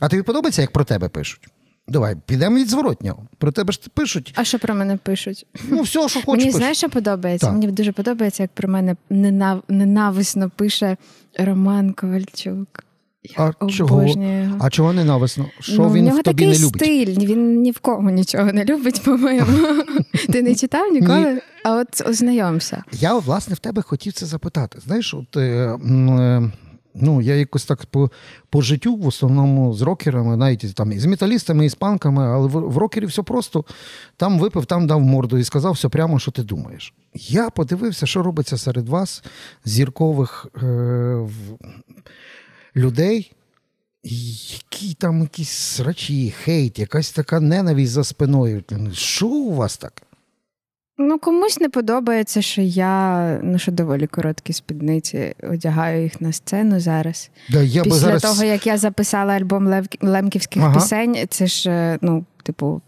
А 0.00 0.08
тобі 0.08 0.22
подобається, 0.22 0.62
як 0.62 0.70
про 0.70 0.84
тебе 0.84 1.08
пишуть? 1.08 1.48
Давай, 1.88 2.16
підемо 2.26 2.56
від 2.56 2.68
зворотнього. 2.68 3.26
Про 3.38 3.52
тебе 3.52 3.72
ж 3.72 3.80
пишуть. 3.94 4.32
А 4.36 4.44
що 4.44 4.58
про 4.58 4.74
мене 4.74 4.96
пишуть? 4.96 5.46
Ну, 5.68 5.82
все, 5.82 6.08
що 6.08 6.22
хочеш. 6.22 6.44
Мені 6.44 6.50
знаєш, 6.50 6.78
що 6.78 6.88
подобається? 6.88 7.46
Так. 7.46 7.54
Мені 7.54 7.72
дуже 7.72 7.92
подобається, 7.92 8.42
як 8.42 8.52
про 8.52 8.68
мене 8.68 8.96
ненав... 9.10 9.62
ненависно 9.68 10.50
пише 10.56 10.96
Роман 11.38 11.92
Ковальчук. 11.92 12.84
Я 13.38 13.54
А 13.58 13.66
чого? 13.66 14.06
А 14.60 14.70
чого 14.70 14.92
ненависно? 14.92 15.46
Що 15.60 15.82
ну, 15.82 15.92
він 15.92 16.10
в 16.10 16.22
тобі 16.22 16.46
не 16.46 16.58
любить? 16.58 16.82
стиль, 16.82 17.26
він 17.26 17.60
ні 17.60 17.70
в 17.70 17.78
кого 17.78 18.10
нічого 18.10 18.52
не 18.52 18.64
любить, 18.64 19.02
по-моєму. 19.04 19.84
Ти 20.32 20.42
не 20.42 20.54
читав 20.54 20.92
ніколи? 20.92 21.42
А 21.64 21.76
от 21.76 22.08
ознайомся. 22.08 22.84
Я, 22.92 23.18
власне, 23.18 23.54
в 23.54 23.58
тебе 23.58 23.82
хотів 23.82 24.12
це 24.12 24.26
запитати. 24.26 24.78
Знаєш, 24.86 25.14
от. 25.14 25.36
Е, 25.36 25.40
е, 25.40 26.50
Ну, 26.94 27.20
я 27.20 27.34
якось 27.34 27.64
так 27.64 27.86
по 27.86 28.10
по 28.50 28.62
життю, 28.62 28.96
в 28.96 29.06
основному 29.06 29.74
з 29.74 29.82
рокерами, 29.82 30.36
навіть 30.36 30.74
там 30.74 30.92
і 30.92 30.98
з 30.98 31.06
металістами, 31.06 31.66
і 31.66 31.68
з 31.68 31.74
панками, 31.74 32.26
але 32.26 32.48
в, 32.48 32.50
в 32.50 32.78
рокері 32.78 33.06
все 33.06 33.22
просто 33.22 33.64
там 34.16 34.38
випив, 34.38 34.66
там 34.66 34.86
дав 34.86 35.00
морду 35.00 35.38
і 35.38 35.44
сказав 35.44 35.72
все 35.72 35.88
прямо, 35.88 36.18
що 36.18 36.30
ти 36.30 36.42
думаєш. 36.42 36.94
Я 37.14 37.50
подивився, 37.50 38.06
що 38.06 38.22
робиться 38.22 38.58
серед 38.58 38.88
вас, 38.88 39.24
зіркових 39.64 40.46
е, 40.56 40.66
в, 41.14 41.30
людей, 42.76 43.32
які 44.02 44.94
там 44.94 45.20
якісь 45.20 45.50
срачі, 45.50 46.30
хейт, 46.30 46.78
якась 46.78 47.12
така 47.12 47.40
ненависть 47.40 47.92
за 47.92 48.04
спиною. 48.04 48.64
Що 48.92 49.26
у 49.26 49.54
вас 49.54 49.76
так? 49.76 50.02
Ну, 50.98 51.18
комусь 51.18 51.60
не 51.60 51.68
подобається, 51.68 52.42
що 52.42 52.62
я 52.62 53.40
ну, 53.42 53.58
що 53.58 53.72
доволі 53.72 54.06
короткі 54.06 54.52
спідниці 54.52 55.34
одягаю 55.42 56.02
їх 56.02 56.20
на 56.20 56.32
сцену 56.32 56.80
зараз. 56.80 57.30
Да, 57.50 57.62
я 57.62 57.82
Після 57.82 57.98
зараз... 57.98 58.22
того, 58.22 58.44
як 58.44 58.66
я 58.66 58.78
записала 58.78 59.32
альбом 59.32 59.66
Лев... 59.66 59.86
Лемківських 60.00 60.62
Ага. 60.62 60.74
пісень, 60.74 61.16
це 61.28 61.46
ж, 61.46 61.70
е, 61.70 61.98
ну, 62.00 62.24
типу, 62.42 62.82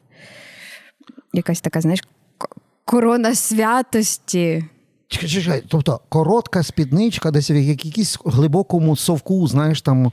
якась 1.33 1.61
така, 1.61 1.81
знаєш, 1.81 2.01
корона 2.85 3.35
святості. 3.35 4.65
Чекай, 5.09 5.29
чекай, 5.29 5.63
тобто 5.69 6.01
коротка 6.09 6.63
спідничка, 6.63 7.31
десь 7.31 7.51
в 7.51 7.53
якійсь 7.53 8.19
глибокому 8.25 8.97
совку, 8.97 9.47
знаєш, 9.47 9.83
там 9.83 10.13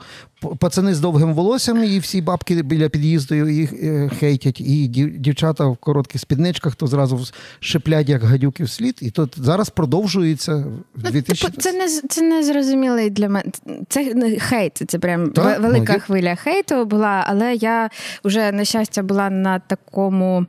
пацани 0.59 0.95
з 0.95 0.99
довгим 0.99 1.33
волоссям, 1.33 1.83
і 1.83 1.99
всі 1.99 2.21
бабки 2.21 2.61
біля 2.61 2.89
під'їзду 2.89 3.35
їх 3.35 3.73
е, 3.73 4.09
хейтять, 4.19 4.61
і 4.61 4.87
дівчата 5.17 5.65
в 5.65 5.77
коротких 5.77 6.21
спідничках, 6.21 6.75
то 6.75 6.87
зразу 6.87 7.25
шиплять, 7.59 8.09
як 8.09 8.23
гадюки 8.23 8.63
вслід. 8.63 8.97
І 9.01 9.11
тут 9.11 9.35
зараз 9.37 9.69
продовжується 9.69 10.55
в 10.55 11.03
Ну, 11.03 11.11
2000... 11.11 11.45
типу, 11.47 11.61
це 11.61 11.73
не 11.73 11.87
це 11.87 12.21
не 12.21 12.43
зрозумілий 12.43 13.09
для 13.09 13.29
мене. 13.29 13.51
Це 13.89 14.29
хейт, 14.39 14.81
це 14.87 14.99
прям 14.99 15.31
Так, 15.31 15.61
велика 15.61 15.93
ну, 15.93 15.99
хвиля 15.99 16.35
хейту 16.35 16.85
була, 16.85 17.25
але 17.27 17.55
я 17.55 17.89
вже 18.23 18.51
на 18.51 18.65
щастя 18.65 19.03
була 19.03 19.29
на 19.29 19.59
такому. 19.59 20.45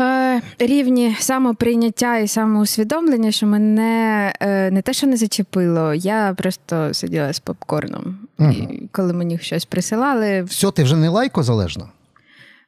Е, 0.00 0.40
Рівні 0.58 1.16
самоприйняття 1.18 2.18
і 2.18 2.28
самоусвідомлення, 2.28 3.30
що 3.30 3.46
мене 3.46 4.32
е, 4.40 4.70
не 4.70 4.82
те, 4.82 4.92
що 4.92 5.06
не 5.06 5.16
зачепило, 5.16 5.94
я 5.94 6.34
просто 6.38 6.94
сиділа 6.94 7.32
з 7.32 7.40
попкорном. 7.40 8.18
Угу. 8.38 8.50
І 8.50 8.88
коли 8.92 9.12
мені 9.12 9.38
щось 9.38 9.64
присилали, 9.64 10.42
Все, 10.42 10.70
ти 10.70 10.82
вже 10.82 10.96
не 10.96 11.08
лайкозалежна. 11.08 11.88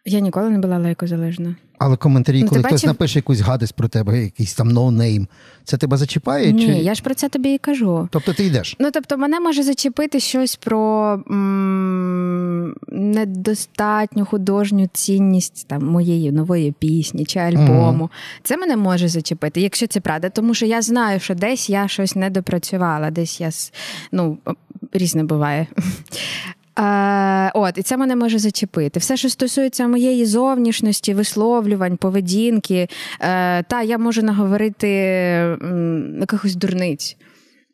я 0.05 0.21
ніколи 0.21 0.51
не 0.51 0.59
була 0.59 0.79
лайкозалежна. 0.79 1.55
Але 1.79 1.97
коментарі, 1.97 2.43
Ну, 2.43 2.49
коли 2.49 2.61
ти 2.63 2.67
хтось 2.69 2.81
бачив? 2.81 2.89
напише 2.89 3.19
якусь 3.19 3.41
гадость 3.41 3.75
про 3.75 3.89
тебе, 3.89 4.23
якийсь 4.23 4.55
там 4.55 4.69
no-name, 4.69 5.29
це 5.65 5.77
тебе 5.77 5.97
зачіпає? 5.97 6.53
Ні, 6.53 6.67
чи... 6.67 6.73
я 6.73 6.95
ж 6.95 7.03
про 7.03 7.15
це 7.15 7.29
тобі 7.29 7.55
і 7.55 7.59
кажу. 7.59 8.09
Тобто 8.13 8.33
ти 8.33 8.45
йдеш? 8.45 8.77
Ну, 8.81 8.91
тобто, 8.93 9.19
мене 9.19 9.41
може 9.41 9.63
зачепити 9.63 10.21
щось 10.21 10.57
про 10.57 11.13
м- 11.31 12.75
недостатню 12.89 14.25
художню 14.27 14.89
цінність 14.93 15.67
там, 15.69 15.87
моєї 15.87 16.33
нової 16.33 16.73
пісні 16.73 17.25
чи 17.25 17.39
альбому. 17.39 18.11
Це 18.43 18.57
мене 18.57 18.77
може 18.77 19.09
зачепити, 19.09 19.61
якщо 19.61 19.87
це 19.87 20.01
правда. 20.01 20.31
Тому 20.31 20.55
що 20.55 20.67
я 20.67 20.83
знаю, 20.83 21.21
що 21.21 21.35
десь 21.35 21.71
я 21.71 21.89
щось 21.89 22.17
не 22.17 22.31
допрацювала, 22.31 23.11
десь 23.11 23.41
я 23.41 23.51
ну, 24.13 24.39
різне 24.93 25.25
буває. 25.25 25.67
Е, 26.79 27.51
от, 27.55 27.79
і 27.79 27.83
це 27.83 27.97
мене 27.97 28.17
може 28.17 28.39
зачепити. 28.39 29.01
Все, 29.01 29.17
що 29.17 29.29
стосується 29.29 29.89
моєї 29.89 30.27
зовнішності, 30.27 31.15
висловлювань, 31.15 31.97
поведінки, 31.97 32.89
е, 33.21 33.63
та 33.63 33.83
я 33.83 33.99
можу 33.99 34.23
наговорити 34.23 34.89
м, 35.63 36.17
якихось 36.21 36.55
дурниць. 36.57 37.17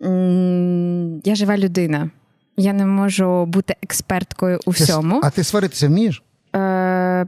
М, 0.04 1.20
Я 1.24 1.34
жива 1.34 1.58
людина. 1.58 2.10
Я 2.56 2.72
не 2.72 2.86
можу 2.86 3.44
бути 3.46 3.74
експерткою 3.82 4.60
у 4.66 4.72
Ти 4.72 4.78
с- 4.78 4.84
всьому. 4.84 5.20
А 5.24 5.30
ти 5.30 5.44
сваритися 5.44 5.88
вмієш? 5.88 6.22
Е, 6.56 7.26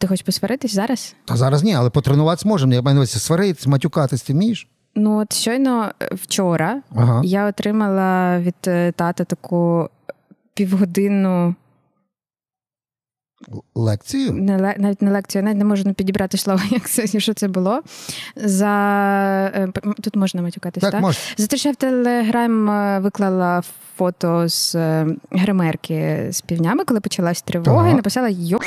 Ти 0.00 0.06
хочеш 0.06 0.22
посваритись 0.26 0.74
зараз? 0.74 1.14
Та 1.24 1.36
зараз 1.36 1.62
ні, 1.64 1.74
але 1.74 1.90
потренуватися 1.90 2.48
можемо. 2.48 2.72
Я 2.74 2.82
маю 2.82 2.94
на 2.94 3.00
увазі 3.00 3.18
сваритись, 3.18 3.66
матюкатись 3.66 4.22
ти 4.22 4.32
вмієш? 4.32 4.68
Ну, 4.94 5.18
от 5.18 5.32
щойно 5.32 5.92
е, 6.02 6.08
вчора 6.14 6.82
Ага. 6.96 7.20
я 7.24 7.46
отримала 7.46 8.38
від 8.40 8.54
е, 8.66 8.92
тата 8.92 9.24
таку 9.24 9.88
півгодинну 10.58 11.54
Лекцію? 13.74 14.32
не 14.32 14.74
навіть 14.78 15.02
не 15.02 15.10
лекцію, 15.10 15.40
я 15.40 15.44
навіть 15.44 15.58
не 15.58 15.64
можу 15.64 15.94
підібрати 15.94 16.38
слово, 16.38 16.60
як 16.70 16.88
це 16.88 17.20
що 17.20 17.34
це 17.34 17.48
було. 17.48 17.82
За 18.36 18.72
е, 19.54 19.68
тут 20.02 20.16
можна 20.16 20.42
матюкатись, 20.42 20.80
Так, 20.80 20.92
так? 20.92 21.14
За 21.36 21.46
те, 21.46 21.56
що 21.56 21.68
я 21.68 21.72
в 21.72 21.76
Телеграм 21.76 23.02
виклала 23.02 23.62
фото 23.98 24.48
з 24.48 24.74
е, 24.74 25.06
гримерки 25.30 26.28
з 26.30 26.40
півнями, 26.40 26.84
коли 26.84 27.00
почалась 27.00 27.42
тривога, 27.42 27.80
ага. 27.80 27.90
і 27.90 27.94
написала 27.94 28.28
йо 28.28 28.58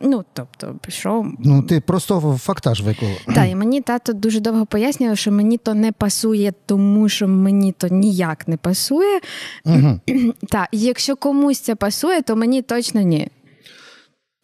Ну, 0.00 0.24
тобто, 0.32 0.74
пішов. 0.80 1.26
Ну, 1.38 1.62
ти 1.62 1.80
просто 1.80 2.38
фактаж 2.42 2.82
виклала. 2.82 3.14
Так, 3.34 3.50
і 3.50 3.54
мені 3.54 3.80
тато 3.80 4.12
дуже 4.12 4.40
довго 4.40 4.66
пояснював, 4.66 5.18
що 5.18 5.32
мені 5.32 5.58
то 5.58 5.74
не 5.74 5.92
пасує, 5.92 6.52
тому 6.66 7.08
що 7.08 7.28
мені 7.28 7.72
то 7.72 7.88
ніяк 7.88 8.48
не 8.48 8.56
пасує. 8.56 9.20
Угу. 9.64 10.00
Так, 10.48 10.68
якщо 10.72 11.16
комусь 11.16 11.60
це 11.60 11.74
пасує, 11.74 12.22
то 12.22 12.36
мені 12.36 12.62
точно 12.62 13.00
ні. 13.00 13.28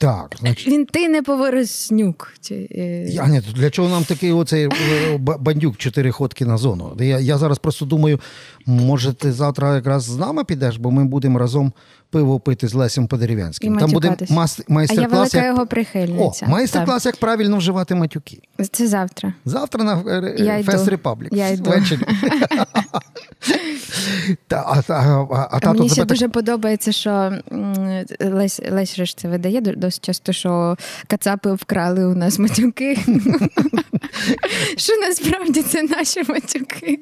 Так, 0.03 0.37
значить. 0.41 0.69
Він 0.69 0.87
ти 0.87 1.09
не 1.09 1.23
повороснюк. 1.23 2.35
Чи, 2.41 2.69
е, 2.71 3.05
Я, 3.09 3.27
ні, 3.27 3.43
для 3.55 3.71
чого 3.71 3.89
нам 3.89 4.05
такий 4.05 4.33
оцей 4.33 4.65
е, 4.67 5.19
бандюк 5.19 5.77
чотири 5.77 6.11
ходки 6.11 6.45
на 6.45 6.57
зону? 6.57 6.97
Я, 7.01 7.19
я 7.19 7.39
зараз 7.39 7.59
просто 7.59 7.85
думаю, 7.85 8.21
може, 8.67 9.13
ти 9.13 9.33
завтра 9.33 9.75
якраз 9.75 10.05
з 10.05 10.17
нами 10.17 10.45
підеш, 10.45 10.77
бо 10.77 10.91
ми 10.91 11.05
будемо 11.05 11.39
разом 11.39 11.73
пиво 12.11 12.41
пити 12.41 12.69
з 12.69 12.75
Лесем 12.75 13.07
Подерев'янським. 13.07 13.75
І 13.75 13.79
Там 13.79 13.91
буде 13.91 14.17
мас- 14.31 14.61
А 14.61 14.63
я 14.69 14.75
майстер-клас. 14.75 15.35
Як... 15.35 15.47
його 15.47 15.67
О, 16.19 16.33
майстер-клас, 16.47 17.07
як 17.07 17.17
правильно 17.17 17.57
вживати 17.57 17.95
матюки. 17.95 18.41
Це 18.73 18.87
завтра. 18.87 19.35
Завтра 19.45 19.85
на 19.85 20.03
е, 20.07 20.35
Я. 20.39 20.63
Фест 20.63 20.89
Репаблік. 20.89 21.33
Я 21.33 21.49
йду. 21.49 21.71
Та, 24.49 24.57
а, 24.57 24.83
а, 24.89 24.93
а, 24.93 25.27
а 25.31 25.49
А 25.51 25.61
тато 25.61 25.75
мені 25.75 25.89
ще 25.89 25.97
так- 25.97 26.07
дуже 26.07 26.29
подобається, 26.29 26.93
що 26.93 27.33
Лесь, 28.21 28.61
Лесь 28.71 28.99
реш 28.99 29.15
це 29.15 29.29
видає 29.29 29.61
досить 29.61 30.05
часто, 30.05 30.33
що 30.33 30.77
кацапи 31.07 31.53
вкрали 31.53 32.07
у 32.07 32.15
нас 32.15 32.39
матюки. 32.39 32.99
Що 34.77 34.97
насправді 34.97 35.63
це 35.63 35.83
наші 35.83 36.23
матюки. 36.29 36.99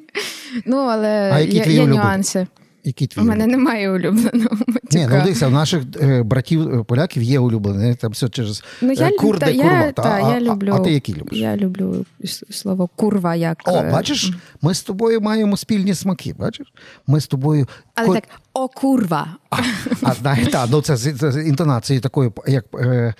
Ну, 0.66 0.76
але 0.76 1.44
є 1.50 1.86
нюанси. 1.86 2.46
Який 2.84 3.06
твій 3.06 3.20
У 3.20 3.24
мене 3.24 3.46
немає 3.46 3.90
улюбленого 3.90 4.56
матюка. 4.66 4.98
Ні, 4.98 5.06
ну 5.10 5.22
дивися, 5.22 5.46
у 5.46 5.50
наших 5.50 5.82
е, 6.00 6.22
братів 6.22 6.80
е, 6.80 6.84
поляків 6.84 7.22
є 7.22 7.38
улюблений, 7.38 7.94
там 7.94 8.10
все 8.10 8.28
через 8.28 8.64
Ну, 8.80 8.92
я, 8.92 9.08
е, 9.08 9.12
кур, 9.12 9.38
та, 9.38 9.46
де 9.46 9.52
я, 9.52 9.62
курва. 9.62 9.92
та, 9.92 10.02
а, 10.02 10.34
я 10.34 10.40
люблю, 10.40 10.72
а 10.74 10.78
ти 10.78 10.92
які 10.92 11.14
любиш? 11.14 11.38
Я 11.38 11.56
люблю 11.56 12.04
слово 12.50 12.88
курва 12.96 13.34
як. 13.34 13.62
О, 13.66 13.76
е, 13.76 13.92
бачиш, 13.92 14.32
ми 14.62 14.74
з 14.74 14.82
тобою 14.82 15.20
маємо 15.20 15.56
спільні 15.56 15.94
смаки, 15.94 16.34
бачиш? 16.38 16.72
Ми 17.06 17.20
з 17.20 17.26
тобою. 17.26 17.66
Але 17.94 18.06
ко- 18.06 18.14
так, 18.14 18.24
о, 18.52 18.68
курва. 18.68 19.26
А, 19.50 19.56
а 20.02 20.14
знає, 20.14 20.46
та, 20.46 20.66
ну 20.70 20.82
це 20.82 20.96
з 20.96 21.32
з 21.32 21.46
інтонацією 21.46 22.00
такою, 22.00 22.32
як 22.46 22.64
е, 22.74 23.14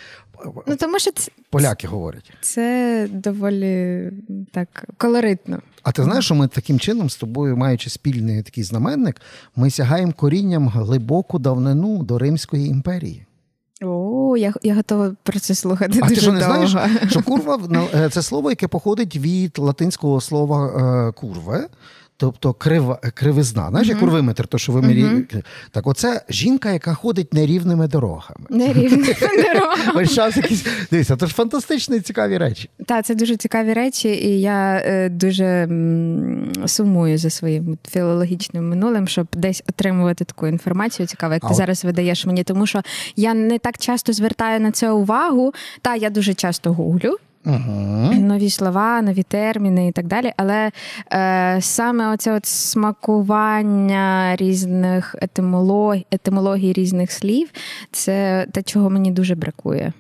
Ну 0.67 0.77
тому 0.77 0.99
що 0.99 1.13
це, 1.13 1.31
поляки 1.51 1.87
говорять. 1.87 2.33
це 2.41 3.09
доволі 3.13 4.11
так 4.53 4.85
колоритно. 4.97 5.59
А 5.83 5.93
ти 5.93 6.03
знаєш, 6.05 6.25
що 6.25 6.35
ми 6.35 6.49
таким 6.49 6.79
чином 6.79 7.11
з 7.11 7.17
тобою, 7.17 7.57
маючи 7.57 7.91
спільний 7.91 8.43
такий 8.43 8.65
знаменник, 8.65 9.21
ми 9.57 9.71
сягаємо 9.71 10.13
корінням 10.13 10.69
глибоку 10.69 11.39
давнину 11.39 12.03
до 12.03 12.19
Римської 12.19 12.67
імперії. 12.67 13.27
О, 13.83 14.37
я, 14.37 14.55
я 14.63 14.75
готова 14.75 15.13
про 15.23 15.41
це 15.41 15.55
слухати 15.55 16.01
А 16.03 16.09
дуже 16.09 16.15
ти 16.15 16.21
що 16.21 16.33
не 16.33 16.41
довго. 16.41 16.67
знаєш, 16.67 16.91
що 17.11 17.23
курва 17.23 17.61
ну, 17.71 17.89
е, 17.95 18.09
це 18.09 18.23
слово, 18.23 18.51
яке 18.51 18.69
походить 18.69 19.17
від 19.17 19.59
латинського 19.59 20.21
слова 20.21 20.67
е, 21.09 21.13
курве, 21.13 21.69
тобто 22.21 22.53
крива, 22.53 22.99
кривизна. 23.15 23.69
Знаєш, 23.71 23.89
як 23.89 23.99
курвиметр, 23.99 24.47
то 24.47 24.59
що 24.59 24.73
вимірює. 24.73 25.23
Так, 25.71 25.87
оце 25.87 26.23
жінка, 26.29 26.73
яка 26.73 26.95
ходить 26.95 27.35
нерівними 27.35 27.89
дорогами. 27.89 28.47
Нерівна 28.51 29.07
дорога. 29.55 29.93
Весь 29.95 30.17
якісь. 30.17 30.67
Дивіться, 30.91 31.17
це 31.17 31.27
ж 31.27 31.35
фантастичні 31.35 32.01
цікаві 32.01 32.39
речі. 32.39 32.71
Так, 32.87 33.05
це 33.05 33.15
дуже 33.15 33.37
цікаві 33.37 33.73
речі, 33.73 34.09
і 34.09 34.41
я 34.41 34.83
е, 34.85 35.09
дуже 35.09 35.45
м, 35.45 36.53
сумую 36.67 37.19
за 37.19 37.31
своїм 37.31 37.79
філологічним 37.91 38.69
минулим, 38.69 39.09
щоб 39.09 39.27
десь 39.33 39.63
отримувати 39.69 40.25
таку 40.25 40.47
інформацію 40.47 41.07
цікаву, 41.07 41.35
як 41.35 41.45
А 41.45 41.47
ти 41.49 41.53
от- 41.53 41.57
зараз 41.57 41.85
видаєш 41.85 42.27
мені, 42.27 42.45
тому 42.45 42.67
що 42.67 42.83
я 43.17 43.35
не 43.35 43.59
так 43.59 43.79
часто 43.79 44.13
звертаю 44.13 44.61
на 44.61 44.71
це 44.71 44.91
увагу. 44.91 45.53
Та 45.83 45.95
я 45.97 46.11
дуже 46.11 46.35
часто 46.35 46.73
гуглю. 46.73 47.17
Угу. 47.47 48.15
Нові 48.15 48.51
слова, 48.51 49.03
нові 49.03 49.23
терміни 49.23 49.89
і 49.89 49.93
так 49.93 50.07
далі. 50.07 50.33
Але 50.37 50.71
е, 51.13 51.59
саме 51.61 52.15
оце 52.15 52.33
от 52.33 52.47
смакування 52.47 54.37
різних 54.37 55.17
етимологій, 55.23 56.07
етимологій 56.11 56.73
різних 56.73 57.13
слів 57.13 57.49
це 57.93 58.47
те, 58.53 58.63
чого 58.63 58.91
мені 58.91 59.11
дуже 59.11 59.35
бракує 59.35 59.93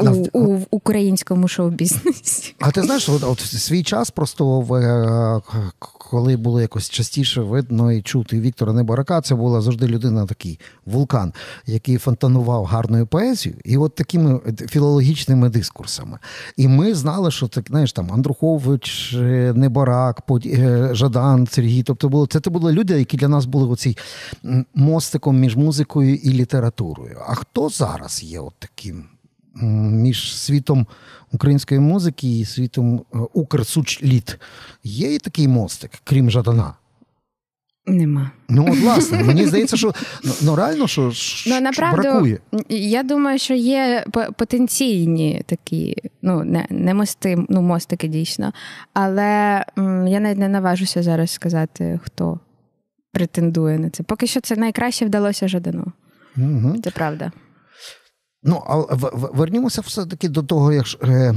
у, 0.00 0.38
у 0.38 0.56
в 0.56 0.66
українському 0.70 1.48
шоу-бізнесі. 1.48 2.54
А 2.60 2.70
ти 2.70 2.82
знаєш, 2.82 3.08
от, 3.08 3.24
от 3.24 3.40
в 3.40 3.58
свій 3.58 3.82
час 3.82 4.10
просто 4.10 4.60
в, 4.60 4.74
е, 4.74 5.40
коли 5.78 6.36
було 6.36 6.60
якось 6.60 6.90
частіше 6.90 7.40
видно 7.40 7.92
і 7.92 8.02
чути 8.02 8.40
Віктора 8.40 8.72
Неборака, 8.72 9.20
це 9.20 9.34
була 9.34 9.60
завжди 9.60 9.86
людина 9.86 10.26
такий 10.26 10.58
вулкан, 10.86 11.32
який 11.66 11.98
фонтанував 11.98 12.64
гарною 12.64 13.06
поезією, 13.06 13.60
і 13.64 13.76
от 13.76 13.94
такими 13.94 14.40
філологічними 14.68 15.48
дискурсами. 15.48 16.18
І 16.56 16.68
ми 16.68 16.94
знали, 16.94 17.30
що 17.30 17.48
так, 17.48 17.64
знаєш, 17.68 17.92
там 17.92 18.12
Андрухович, 18.12 19.14
е, 19.14 19.54
е, 20.46 20.88
Жадан, 20.92 21.46
Сергій. 21.46 21.82
Тобто 21.82 22.08
було 22.08 22.26
це, 22.26 22.40
це 22.40 22.50
були 22.50 22.72
люди, 22.72 22.98
які 22.98 23.16
для 23.16 23.28
нас 23.28 23.44
були 23.44 23.68
оцей 23.68 23.96
мостиком 24.74 25.40
між 25.40 25.56
музикою 25.56 26.14
і 26.14 26.30
літературою. 26.30 27.16
А 27.26 27.34
хто 27.34 27.68
зараз 27.68 28.22
є 28.22 28.40
от 28.40 28.54
таким? 28.58 29.04
Між 29.54 30.36
світом 30.38 30.86
української 31.32 31.80
музики 31.80 32.38
і 32.38 32.44
світом 32.44 33.02
е, 33.14 33.18
Укрсучліт. 33.32 34.38
Є 34.84 35.14
і 35.14 35.18
такий 35.18 35.48
мостик, 35.48 35.90
крім 36.04 36.30
Жадана. 36.30 36.74
Нема. 37.86 38.30
Ну, 38.48 38.66
от, 38.72 38.78
власне, 38.78 39.24
мені 39.24 39.46
здається, 39.46 39.76
що 39.76 39.92
ну, 40.24 40.32
ну 40.42 40.56
реально, 40.56 40.86
що, 40.86 41.10
що 41.12 41.50
Ну, 41.50 41.60
направду, 41.60 42.02
бракує. 42.02 42.38
я 42.68 43.02
думаю, 43.02 43.38
що 43.38 43.54
є 43.54 44.04
потенційні 44.36 45.42
такі, 45.46 45.96
ну, 46.22 46.44
не, 46.44 46.66
не 46.70 46.94
мости, 46.94 47.44
ну, 47.48 47.62
мостики 47.62 48.08
дійсно. 48.08 48.52
Але 48.94 49.64
м, 49.78 50.08
я 50.08 50.20
навіть 50.20 50.38
не 50.38 50.48
наважуся 50.48 51.02
зараз 51.02 51.30
сказати, 51.30 52.00
хто 52.04 52.40
претендує 53.12 53.78
на 53.78 53.90
це. 53.90 54.02
Поки 54.02 54.26
що 54.26 54.40
це 54.40 54.56
найкраще 54.56 55.06
вдалося 55.06 55.48
Жадану. 55.48 55.92
Угу. 56.36 56.74
Це 56.84 56.90
правда. 56.90 57.32
Ну, 58.42 58.62
а 58.66 58.76
в- 58.76 59.10
в- 59.12 59.30
вернімося 59.34 59.80
все-таки 59.80 60.28
до 60.28 60.42
того, 60.42 60.72
як 60.72 60.86
е, 61.02 61.34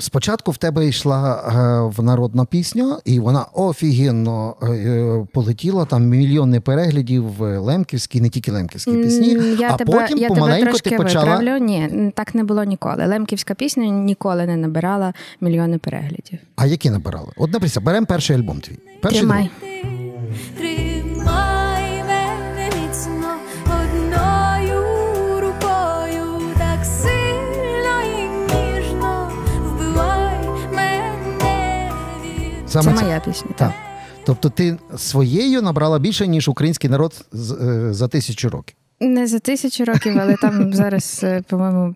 спочатку 0.00 0.50
в 0.50 0.56
тебе 0.56 0.86
йшла 0.86 1.42
е, 1.48 1.92
в 1.96 2.02
народна 2.02 2.44
пісня, 2.44 2.98
і 3.04 3.20
вона 3.20 3.42
офігенно 3.42 4.56
е, 4.62 5.26
полетіла. 5.32 5.84
Там 5.84 6.04
мільйони 6.04 6.60
переглядів 6.60 7.24
в 7.36 7.58
Лемківській, 7.58 8.20
не 8.20 8.28
тільки 8.28 8.52
Лемківські 8.52 8.92
пісні. 8.92 9.28
Я 9.58 9.70
а 9.70 9.76
тебе, 9.76 9.92
потім 9.92 10.18
я 10.18 10.28
помаленьку 10.28 10.58
тебе 10.58 10.70
трошки 10.70 10.90
ти 10.90 10.96
почала. 10.96 11.24
виправлю. 11.36 11.64
Ні, 11.64 12.12
так 12.16 12.34
не 12.34 12.44
було 12.44 12.64
ніколи. 12.64 13.06
Лемківська 13.06 13.54
пісня 13.54 13.84
ніколи 13.86 14.46
не 14.46 14.56
набирала 14.56 15.14
мільйони 15.40 15.78
переглядів. 15.78 16.38
А 16.56 16.66
які 16.66 16.90
набирали? 16.90 17.28
От, 17.36 17.52
наприклад, 17.52 17.84
беремо 17.84 18.06
перший 18.06 18.36
альбом 18.36 18.60
твій. 18.60 18.78
Перший 19.02 19.20
Тримай. 19.20 19.50
Тримай 20.58 20.73
від 32.78 32.84
Це 32.84 32.90
Саме 32.90 33.02
моя 33.02 33.20
пісня. 33.20 33.50
Так. 33.56 33.72
Тобто 34.26 34.48
ти 34.48 34.76
своєю 34.96 35.62
набрала 35.62 35.98
більше, 35.98 36.26
ніж 36.26 36.48
український 36.48 36.90
народ 36.90 37.26
е, 37.34 37.36
за 37.92 38.08
тисячу 38.08 38.48
років. 38.48 38.76
Не 39.00 39.26
за 39.26 39.38
тисячу 39.38 39.84
років, 39.84 40.18
але 40.20 40.36
там 40.36 40.72
зараз, 40.74 41.20
е, 41.24 41.42
по-моєму, 41.48 41.94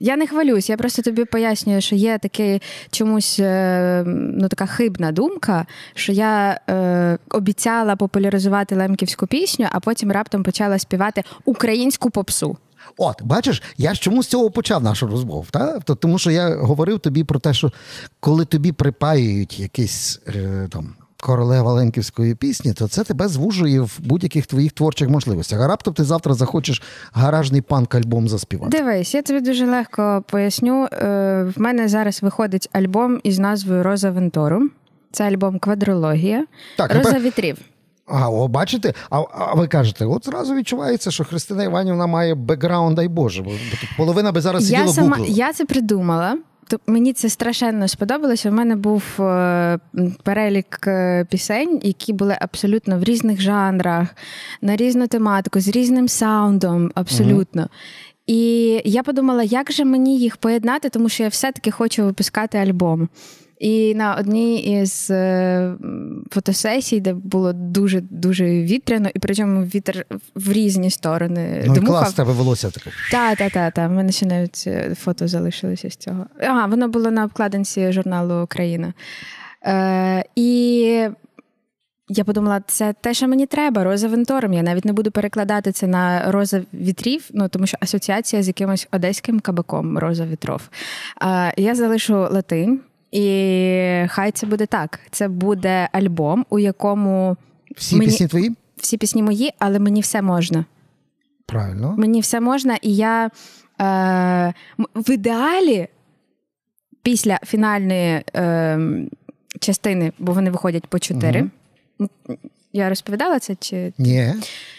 я 0.00 0.16
не 0.16 0.26
хвалюсь. 0.26 0.70
Я 0.70 0.76
просто 0.76 1.02
тобі 1.02 1.24
пояснюю, 1.24 1.80
що 1.80 1.96
є 1.96 2.18
таке 2.18 2.60
чомусь 2.90 3.38
е, 3.40 4.04
ну, 4.06 4.48
така 4.48 4.66
хибна 4.66 5.12
думка, 5.12 5.66
що 5.94 6.12
я 6.12 6.60
е, 6.70 7.18
обіцяла 7.30 7.96
популяризувати 7.96 8.76
лемківську 8.76 9.26
пісню, 9.26 9.66
а 9.72 9.80
потім 9.80 10.12
раптом 10.12 10.42
почала 10.42 10.78
співати 10.78 11.22
українську 11.44 12.10
попсу. 12.10 12.56
От, 12.96 13.22
бачиш, 13.22 13.62
я 13.78 13.94
ж 13.94 14.00
чому 14.00 14.22
з 14.22 14.26
цього 14.26 14.50
почав 14.50 14.82
нашу 14.82 15.06
розмову? 15.06 15.46
Та? 15.50 15.78
Тому 15.80 16.18
що 16.18 16.30
я 16.30 16.56
говорив 16.56 16.98
тобі 16.98 17.24
про 17.24 17.38
те, 17.38 17.54
що 17.54 17.72
коли 18.20 18.44
тобі 18.44 18.72
припаюють 18.72 19.60
якийсь 19.60 20.20
е, 20.28 20.68
там. 20.70 20.94
Королева 21.22 21.72
Ленківської 21.72 22.34
пісні, 22.34 22.72
то 22.72 22.88
це 22.88 23.04
тебе 23.04 23.28
звужує 23.28 23.80
в 23.80 23.96
будь-яких 23.98 24.46
твоїх 24.46 24.72
творчих 24.72 25.08
можливостях. 25.08 25.60
А 25.60 25.66
раптом 25.66 25.94
ти 25.94 26.04
завтра 26.04 26.34
захочеш 26.34 26.82
гаражний 27.12 27.60
панк-альбом 27.60 28.28
заспівати. 28.28 28.78
Дивись, 28.78 29.14
я 29.14 29.22
тобі 29.22 29.40
дуже 29.40 29.66
легко 29.66 30.24
поясню. 30.30 30.84
Е, 30.92 31.52
В 31.56 31.60
мене 31.60 31.88
зараз 31.88 32.22
виходить 32.22 32.68
альбом 32.72 33.20
із 33.24 33.38
назвою 33.38 33.82
Роза 33.82 34.10
Венторум. 34.10 34.70
Це 35.12 35.24
альбом 35.24 35.58
Квадрологія. 35.58 36.46
Так, 36.76 36.94
Роза 36.94 37.04
тепер- 37.04 37.22
вітрів. 37.22 37.56
А, 38.10 38.30
о, 38.30 38.48
бачите? 38.48 38.94
А, 39.10 39.22
а 39.32 39.54
ви 39.54 39.68
кажете, 39.68 40.04
от 40.04 40.24
зразу 40.24 40.54
відчувається, 40.54 41.10
що 41.10 41.24
Христина 41.24 41.64
Іванівна 41.64 42.06
має 42.06 42.34
бекграунд, 42.34 42.96
дай 42.96 43.08
Боже, 43.08 43.42
бо 43.42 43.50
бо 43.50 43.56
половина 43.96 44.32
би 44.32 44.40
зараз 44.40 44.70
Я 44.70 44.78
сиділа 44.78 44.94
сама 44.94 45.16
гуглила. 45.16 45.36
я 45.38 45.52
це 45.52 45.64
придумала. 45.64 46.38
То 46.68 46.78
мені 46.86 47.12
це 47.12 47.28
страшенно 47.28 47.88
сподобалося. 47.88 48.50
У 48.50 48.52
мене 48.52 48.76
був 48.76 49.02
е, 49.20 49.78
перелік 50.22 50.86
е, 50.86 51.26
пісень, 51.30 51.80
які 51.82 52.12
були 52.12 52.36
абсолютно 52.40 52.98
в 52.98 53.04
різних 53.04 53.40
жанрах, 53.40 54.08
на 54.62 54.76
різну 54.76 55.06
тематику, 55.06 55.60
з 55.60 55.68
різним 55.68 56.08
саундом, 56.08 56.90
абсолютно. 56.94 57.68
І 58.26 58.42
я 58.84 59.02
подумала, 59.02 59.42
як 59.42 59.72
же 59.72 59.84
мені 59.84 60.18
їх 60.18 60.36
поєднати, 60.36 60.88
тому 60.88 61.08
що 61.08 61.22
я 61.22 61.28
все-таки 61.28 61.70
хочу 61.70 62.04
випускати 62.04 62.58
альбом. 62.58 63.08
І 63.60 63.94
на 63.94 64.14
одній 64.14 64.80
із 64.80 65.10
е, 65.10 65.74
фотосесій, 66.30 67.00
де 67.00 67.14
було 67.14 67.52
дуже 67.52 68.00
дуже 68.00 68.44
вітряно, 68.44 69.08
і 69.14 69.18
причому 69.18 69.62
вітер 69.62 70.06
в 70.34 70.52
різні 70.52 70.90
сторони 70.90 71.64
Ну 71.66 71.74
і 71.74 71.80
клас, 71.80 72.12
тебе 72.14 72.32
волосся 72.32 72.70
таке. 72.70 72.90
Так, 73.10 73.38
так, 73.38 73.52
так, 73.52 73.74
так. 73.74 73.90
У 73.90 73.94
мене 73.94 74.12
ще 74.12 74.26
навіть 74.26 74.64
е, 74.66 74.94
фото 74.94 75.28
залишилося 75.28 75.90
з 75.90 75.96
цього. 75.96 76.26
Ага, 76.42 76.66
воно 76.66 76.88
було 76.88 77.10
на 77.10 77.24
обкладинці 77.24 77.92
журналу 77.92 78.42
Україна. 78.42 78.92
Е, 79.66 80.24
і 80.36 81.08
я 82.08 82.24
подумала, 82.24 82.62
це 82.66 82.94
те, 83.00 83.14
що 83.14 83.28
мені 83.28 83.46
треба, 83.46 83.84
роза 83.84 84.08
вентором. 84.08 84.52
Я 84.52 84.62
навіть 84.62 84.84
не 84.84 84.92
буду 84.92 85.10
перекладати 85.10 85.72
це 85.72 85.86
на 85.86 86.32
роза 86.32 86.62
вітрів, 86.74 87.30
ну 87.34 87.48
тому 87.48 87.66
що 87.66 87.76
асоціація 87.80 88.42
з 88.42 88.46
якимось 88.48 88.88
одеським 88.92 89.40
кабаком 89.40 89.98
роза 89.98 90.26
вітров. 90.26 90.68
Е, 91.22 91.54
я 91.56 91.74
залишу 91.74 92.14
латинь, 92.14 92.80
і 93.12 93.24
хай 94.08 94.30
це 94.32 94.46
буде 94.46 94.66
так. 94.66 95.00
Це 95.10 95.28
буде 95.28 95.88
альбом, 95.92 96.46
у 96.50 96.58
якому 96.58 97.36
Всі 97.76 97.96
Мені- 97.96 98.10
пісні 98.10 98.26
твої? 98.28 98.56
всі 98.76 98.96
пісні 98.96 99.22
мої, 99.22 99.50
але 99.58 99.78
мені 99.78 100.00
все 100.00 100.22
можна. 100.22 100.64
Правильно. 101.46 101.94
Мені 101.98 102.20
все 102.20 102.40
можна, 102.40 102.76
і 102.82 102.94
я 102.96 103.26
е, 103.26 103.30
в 104.94 105.10
ідеалі 105.10 105.88
після 107.02 107.38
фінальної 107.44 108.22
е, 108.36 108.78
частини, 109.60 110.12
бо 110.18 110.32
вони 110.32 110.50
виходять 110.50 110.86
по 110.86 110.98
чотири. 110.98 111.40
м, 112.00 112.08
Я 112.72 112.88
розповідала 112.88 113.38
це 113.38 113.54
чи 113.60 113.92
Ні. 113.98 114.34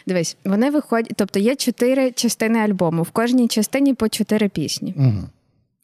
дивись, 0.08 0.38
вони 0.46 0.70
виходять, 0.72 1.14
тобто 1.16 1.40
є 1.40 1.56
чотири 1.56 2.12
частини 2.12 2.60
альбому. 2.60 3.04
В 3.04 3.10
кожній 3.12 3.48
частині 3.48 3.94
по 3.94 4.10
чотири 4.10 4.50
пісні. 4.50 4.94
Угу. 4.98 5.24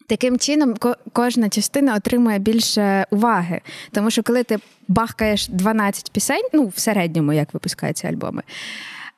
Таким 0.07 0.39
чином, 0.39 0.75
кожна 1.13 1.49
частина 1.49 1.95
отримує 1.95 2.39
більше 2.39 3.05
уваги. 3.11 3.61
Тому 3.91 4.11
що 4.11 4.23
коли 4.23 4.43
ти 4.43 4.57
бахкаєш 4.87 5.47
12 5.47 6.11
пісень, 6.11 6.47
ну 6.53 6.67
в 6.67 6.79
середньому, 6.79 7.33
як 7.33 7.53
випускаються 7.53 8.07
альбоми, 8.07 8.43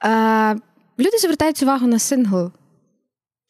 е, 0.06 0.56
люди 1.00 1.18
звертають 1.18 1.64
увагу 1.64 1.88
на 1.88 2.00
сингл. 2.00 2.52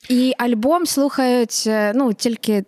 І 0.09 0.33
альбом 0.37 0.85
слухають 0.85 1.63
е, 1.67 1.93
ну, 1.95 2.13
тільки 2.13 2.63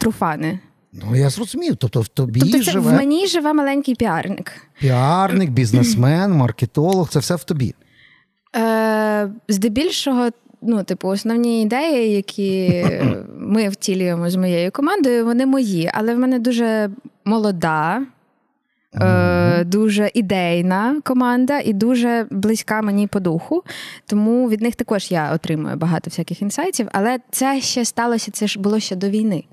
труфани. 0.00 0.58
Ну 0.92 1.16
я 1.16 1.30
зрозумів. 1.30 1.76
Тобто 1.76 2.00
в 2.00 2.08
тобі 2.08 2.40
Тобто 2.40 2.58
це 2.58 2.70
живе 2.70 2.90
в 2.90 2.96
мені 2.96 3.26
живе 3.26 3.52
маленький 3.52 3.94
піарник. 3.94 4.52
піарник, 4.80 5.50
бізнесмен, 5.60 6.32
маркетолог. 6.32 7.08
Це 7.08 7.18
все 7.18 7.34
в 7.34 7.44
тобі. 7.44 7.74
Е, 8.56 9.30
здебільшого, 9.48 10.28
ну, 10.62 10.82
типу, 10.84 11.08
основні 11.08 11.62
ідеї, 11.62 12.12
які 12.12 12.84
ми 13.38 13.68
втілюємо 13.68 14.30
з 14.30 14.36
моєю 14.36 14.70
командою, 14.70 15.24
вони 15.24 15.46
мої, 15.46 15.90
але 15.94 16.14
в 16.14 16.18
мене 16.18 16.38
дуже 16.38 16.90
молода. 17.24 18.02
Е, 19.00 19.64
дуже 19.64 20.10
ідейна 20.14 21.00
команда 21.04 21.60
і 21.64 21.72
дуже 21.72 22.26
близька 22.30 22.82
мені 22.82 23.06
по 23.06 23.20
духу. 23.20 23.62
Тому 24.06 24.48
від 24.48 24.60
них 24.60 24.76
також 24.76 25.10
я 25.10 25.32
отримую 25.32 25.76
багато 25.76 26.10
всяких 26.10 26.42
інсайтів. 26.42 26.88
Але 26.92 27.18
це 27.30 27.60
ще 27.60 27.84
сталося, 27.84 28.30
це 28.30 28.46
ж 28.46 28.58
було 28.60 28.80
ще 28.80 28.96
до 28.96 29.08
війни. 29.08 29.44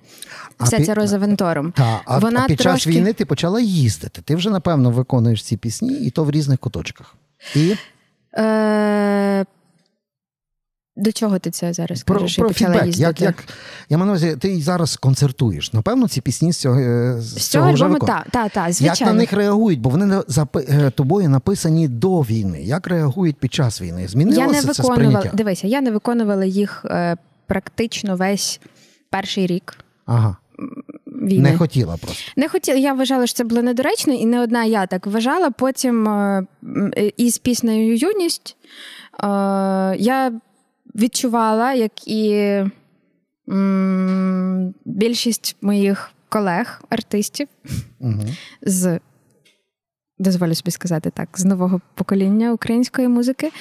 А 0.58 0.64
Вся 0.64 0.78
пі- 0.78 0.86
ця 0.86 0.94
роза 0.94 1.18
вентором. 1.18 1.72
Та, 1.72 2.02
а, 2.06 2.18
Вона 2.20 2.42
а 2.44 2.48
під 2.48 2.62
час 2.62 2.72
трошки- 2.84 2.90
війни 3.00 3.14
ти 3.14 3.26
почала 3.26 3.60
їздити. 3.60 4.22
Ти 4.22 4.36
вже, 4.36 4.50
напевно, 4.50 4.92
виконуєш 4.92 5.44
ці 5.44 5.58
пісні, 5.58 5.94
і 5.94 6.10
то 6.10 6.24
в 6.24 6.32
різних 6.32 6.60
куточках. 6.60 7.16
І 7.56 7.76
Е, 8.38 9.46
до 11.00 11.12
чого 11.12 11.40
ти 11.40 11.52
це 11.52 11.74
зараз 11.74 12.04
про, 12.04 12.16
кажеш? 12.20 12.38
і 12.38 12.42
про 12.42 12.48
почала 12.50 12.72
фідбек. 12.74 12.88
їздити? 12.88 13.04
Як, 13.08 13.22
як, 13.22 13.44
я 13.90 13.98
маю 13.98 14.06
на 14.06 14.12
увазі, 14.12 14.36
ти 14.40 14.62
зараз 14.62 14.98
концертуєш. 14.98 15.74
Напевно, 15.74 16.08
ці 16.08 16.22
пісні 16.22 16.54
з 16.54 16.58
цього, 16.58 16.80
е, 16.80 17.16
з 17.22 17.38
З 17.42 17.48
цього 17.48 17.70
альбому, 17.70 17.94
виконуєш. 17.94 18.24
так, 18.32 18.52
так, 18.52 18.52
так, 18.68 18.82
Як 18.82 19.02
на 19.02 19.14
них 19.14 19.34
реагують? 19.34 19.80
Бо 19.82 19.90
вони 19.90 20.06
запи- 20.16 20.86
е, 20.88 20.90
тобою 20.92 21.30
написані 21.30 21.88
до 21.88 22.20
війни. 22.22 22.62
Як 22.64 22.88
реагують 22.88 23.38
під 23.38 23.54
час 23.54 23.82
війни? 23.82 24.08
Змінилося 24.08 24.42
Я 24.42 24.48
не 24.52 24.54
це 24.62 24.68
виконувала, 24.68 24.96
сприйняття? 24.96 25.30
дивися, 25.38 25.68
я 25.68 25.82
не 25.82 25.92
виконувала 25.92 26.46
їх 26.46 26.86
е, 26.86 27.18
практично 27.48 28.16
весь 28.16 28.60
перший 29.10 29.48
рік 29.48 29.76
Ага. 30.06 30.38
війни. 31.08 31.52
Не 31.52 31.58
хотіла 31.58 31.98
просто. 31.98 32.24
Не 32.38 32.50
хотіла, 32.50 32.78
я 32.78 32.94
вважала, 32.94 33.28
що 33.28 33.38
це 33.38 33.44
було 33.44 33.62
недоречно, 33.62 34.14
і 34.14 34.26
не 34.26 34.42
одна 34.42 34.64
я 34.66 34.86
так 34.86 35.08
вважала. 35.08 35.52
Потім 35.52 36.10
із 37.18 37.38
піснею 37.38 37.96
Юність 37.98 38.56
я 39.98 40.32
відчувала, 41.00 41.74
як 41.74 42.08
і 42.08 42.34
м, 43.50 44.74
більшість 44.86 45.56
моїх 45.62 46.12
колег, 46.30 46.82
артистів 46.90 47.48
Угу. 48.00 48.24
з. 48.62 49.00
Дозволю 50.20 50.56
собі 50.56 50.72
сказати 50.72 51.12
так, 51.16 51.28
з 51.36 51.46
нового 51.46 51.82
покоління 51.96 52.54
української 52.54 53.08
музики. 53.08 53.52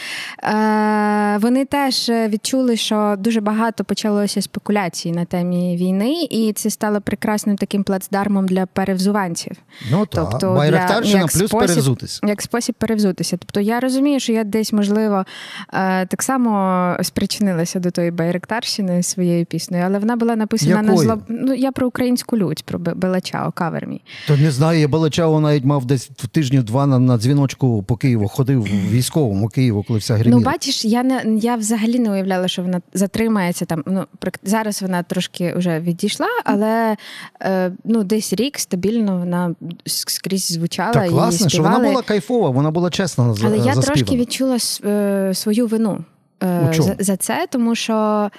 Е, 0.42 1.38
вони 1.38 1.64
теж 1.64 2.08
відчули, 2.08 2.76
що 2.76 3.14
дуже 3.18 3.40
багато 3.40 3.84
почалося 3.84 4.42
спекуляцій 4.42 5.12
на 5.12 5.24
темі 5.24 5.76
війни, 5.76 6.26
і 6.30 6.52
це 6.52 6.70
стало 6.70 7.00
прекрасним 7.00 7.56
таким 7.56 7.82
плацдармом 7.84 8.46
для 8.46 8.66
перевзуванців. 8.66 9.52
Ну 9.90 10.06
так. 10.06 10.28
Тобто 10.30 10.54
Байрактарщина 10.54 11.20
плюс 11.20 11.34
спосіб- 11.50 11.58
перевзутись. 11.68 12.20
Як 12.26 12.42
спосіб 12.42 12.74
перевзутися. 12.78 13.36
Тобто 13.36 13.60
я 13.60 13.80
розумію, 13.80 14.20
що 14.20 14.32
я 14.32 14.44
десь, 14.44 14.72
можливо, 14.72 15.24
е, 15.72 16.06
так 16.06 16.22
само 16.22 16.96
спричинилася 17.02 17.80
до 17.80 17.90
тої 17.90 18.10
байректарщини 18.10 19.02
своєю 19.02 19.46
піснею, 19.46 19.84
але 19.86 19.98
вона 19.98 20.16
була 20.16 20.36
написана 20.36 20.82
на 20.82 20.96
зло. 20.96 21.18
Ну, 21.28 21.54
я 21.54 21.72
про 21.72 21.86
українську 21.88 22.36
людь, 22.36 22.62
про 22.62 22.78
Бе- 22.78 22.94
Белачао, 22.94 23.52
кавер 23.52 23.86
мій. 23.86 24.00
То 24.28 24.36
не 24.36 24.50
знаю, 24.50 24.80
я 24.80 24.88
Балачао 24.88 25.40
навіть 25.40 25.64
мав 25.64 25.84
десь 25.84 26.10
тижнів 26.48 26.64
два 26.64 26.86
на, 26.86 26.98
на 26.98 27.18
дзвіночку 27.18 27.82
по 27.82 27.96
Києву, 27.96 28.28
ходив 28.28 28.62
в 28.62 28.90
військовому 28.90 29.48
Києву, 29.48 29.82
коли 29.82 29.98
вся 29.98 30.14
гриміла. 30.14 30.40
Ну, 30.40 30.44
бачиш, 30.46 30.84
я 30.84 31.02
не 31.02 31.22
я 31.36 31.56
взагалі 31.56 31.98
не 31.98 32.10
уявляла, 32.10 32.48
що 32.48 32.62
вона 32.62 32.80
затримається 32.94 33.64
там. 33.64 33.82
Ну 33.86 34.04
зараз 34.42 34.82
вона 34.82 35.02
трошки 35.02 35.54
вже 35.56 35.80
відійшла, 35.80 36.26
але 36.44 36.96
е, 37.42 37.72
ну 37.84 38.04
десь 38.04 38.32
рік 38.32 38.58
стабільно 38.58 39.18
вона 39.18 39.54
скрізь 39.86 40.52
звучала 40.52 40.92
так 40.92 41.06
і 41.06 41.10
класно, 41.10 41.48
що 41.48 41.62
вона 41.62 41.78
була 41.78 42.02
кайфова, 42.02 42.50
вона 42.50 42.70
була 42.70 42.90
чесна 42.90 43.24
Але 43.24 43.34
я 43.36 43.48
заспівана. 43.48 43.82
трошки 43.82 44.16
відчула 44.16 44.56
е, 44.84 45.34
свою 45.34 45.66
вину 45.66 46.04
е, 46.42 46.72
за, 46.78 46.96
за 46.98 47.16
це, 47.16 47.46
тому 47.50 47.74
що 47.74 48.30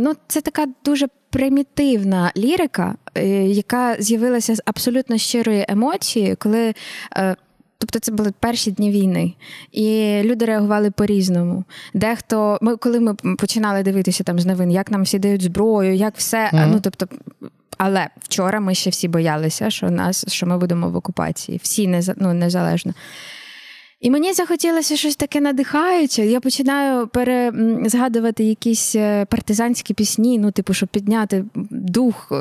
ну, 0.00 0.12
це 0.28 0.40
така 0.40 0.66
дуже 0.84 1.06
примітивна 1.30 2.32
лірика, 2.36 2.94
е, 3.14 3.26
яка 3.46 3.96
з'явилася 3.98 4.54
з 4.54 4.62
абсолютно 4.64 5.18
щирої 5.18 5.64
емоції, 5.68 6.34
коли. 6.34 6.74
е, 7.16 7.36
Тобто 7.80 7.98
це 7.98 8.12
були 8.12 8.32
перші 8.40 8.70
дні 8.70 8.90
війни, 8.90 9.32
і 9.72 10.20
люди 10.24 10.44
реагували 10.44 10.90
по-різному. 10.90 11.64
Дехто, 11.94 12.58
ми, 12.60 12.76
коли 12.76 13.00
ми 13.00 13.14
починали 13.14 13.82
дивитися 13.82 14.24
там 14.24 14.38
з 14.40 14.46
новин, 14.46 14.70
як 14.70 14.90
нам 14.90 15.02
всі 15.02 15.18
дають 15.18 15.42
зброю, 15.42 15.94
як 15.94 16.14
все. 16.16 16.50
Мгм. 16.52 16.70
Ну 16.72 16.80
тобто, 16.80 17.06
але 17.76 18.08
вчора 18.22 18.60
ми 18.60 18.74
ще 18.74 18.90
всі 18.90 19.08
боялися, 19.08 19.70
що 19.70 19.90
нас, 19.90 20.24
що 20.28 20.46
ми 20.46 20.58
будемо 20.58 20.90
в 20.90 20.96
окупації, 20.96 21.60
всі 21.62 21.88
неза- 21.88 22.14
ну, 22.16 22.34
незалежно. 22.34 22.94
І 24.00 24.10
мені 24.10 24.32
захотілося 24.32 24.96
щось 24.96 25.16
таке 25.16 25.40
надихаюче. 25.40 26.26
Я 26.26 26.40
починаю 26.40 27.06
пере, 27.08 27.52
згадувати 27.86 28.44
якісь 28.44 28.94
е, 28.94 29.24
партизанські 29.24 29.94
пісні, 29.94 30.38
ну, 30.38 30.50
типу, 30.50 30.74
щоб 30.74 30.88
підняти 30.88 31.44
дух. 31.70 32.32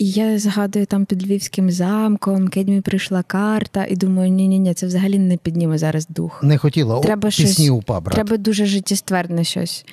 Е. 0.00 0.04
І 0.04 0.10
я 0.10 0.38
згадую 0.38 0.86
там 0.86 1.04
під 1.04 1.26
Львівським 1.26 1.70
замком, 1.70 2.48
кедьмі 2.48 2.80
прийшла 2.80 3.22
карта, 3.22 3.86
і 3.88 3.96
думаю, 3.96 4.30
ні-ні, 4.30 4.58
ні 4.58 4.74
це 4.74 4.86
взагалі 4.86 5.18
не 5.18 5.36
підніме 5.36 5.78
зараз 5.78 6.06
дух. 6.08 6.42
Не 6.42 6.58
хотіла 6.58 7.00
Треба 7.00 7.28
о, 7.28 7.30
пісні 7.30 7.46
щось- 7.46 7.70
упа 7.70 8.00
брати. 8.00 8.14
Треба 8.14 8.36
дуже 8.36 8.66
життєстверне 8.66 9.44
щось. 9.44 9.84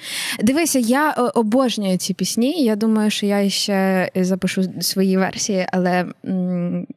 Дивися, 0.44 0.80
я 0.80 1.10
е, 1.18 1.22
обожнюю 1.22 1.98
ці 1.98 2.14
пісні. 2.14 2.64
Я 2.64 2.76
думаю, 2.76 3.10
що 3.12 3.26
я 3.26 3.50
ще 3.50 4.10
запишу 4.16 4.64
свої 4.82 5.18
версії, 5.18 5.68
але 5.72 6.06
м, 6.26 6.88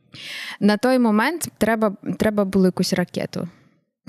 на 0.60 0.76
той 0.76 0.98
момент 0.98 1.48
треба, 1.58 1.92
треба 2.18 2.44
було 2.44 2.66
якусь 2.66 2.92
ракету. 2.92 3.48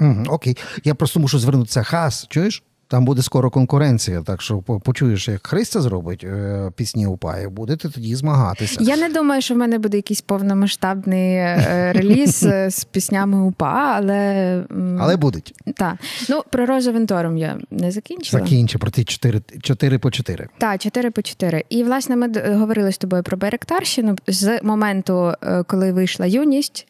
Угу, 0.01 0.23
окей. 0.27 0.57
Я 0.83 0.95
просто 0.95 1.19
мушу 1.19 1.39
звернутися. 1.39 1.83
Хас, 1.83 2.25
чуєш? 2.29 2.63
Там 2.89 3.05
буде 3.05 3.21
скоро 3.21 3.49
конкуренція, 3.49 4.21
так 4.21 4.41
що 4.41 4.57
почуєш, 4.57 5.27
як 5.27 5.47
Христя 5.47 5.81
зробить 5.81 6.23
е, 6.23 6.71
пісні 6.75 7.07
упа, 7.07 7.37
і 7.39 7.47
будете 7.47 7.89
тоді 7.89 8.15
змагатися. 8.15 8.77
Я 8.81 8.97
не 8.97 9.09
думаю, 9.09 9.41
що 9.41 9.53
в 9.53 9.57
мене 9.57 9.79
буде 9.79 9.97
якийсь 9.97 10.21
повномасштабний 10.21 11.35
е, 11.35 11.91
реліз 11.95 12.43
е, 12.43 12.69
з 12.69 12.83
піснями 12.83 13.41
УПА, 13.41 13.93
але. 13.95 14.63
Але 14.99 15.17
будуть. 15.17 15.53
та. 15.75 15.97
Ну, 16.29 16.43
про 16.51 16.65
Розу 16.65 16.93
Вентором 16.93 17.37
я 17.37 17.57
не 17.71 17.91
закінчила. 17.91 18.43
Закінчи 18.43 18.77
про 18.77 18.91
ті 18.91 19.03
4, 19.03 19.41
4 19.61 19.99
по 19.99 20.11
4. 20.11 20.47
Так, 20.57 20.81
4 20.81 21.11
по 21.11 21.21
4. 21.21 21.63
І, 21.69 21.83
власне, 21.83 22.15
ми 22.15 22.31
говорили 22.55 22.91
з 22.91 22.97
тобою 22.97 23.23
про 23.23 23.37
Беректарщину. 23.37 24.15
З 24.27 24.59
моменту, 24.63 25.33
коли 25.67 25.91
вийшла 25.91 26.25
юність, 26.25 26.87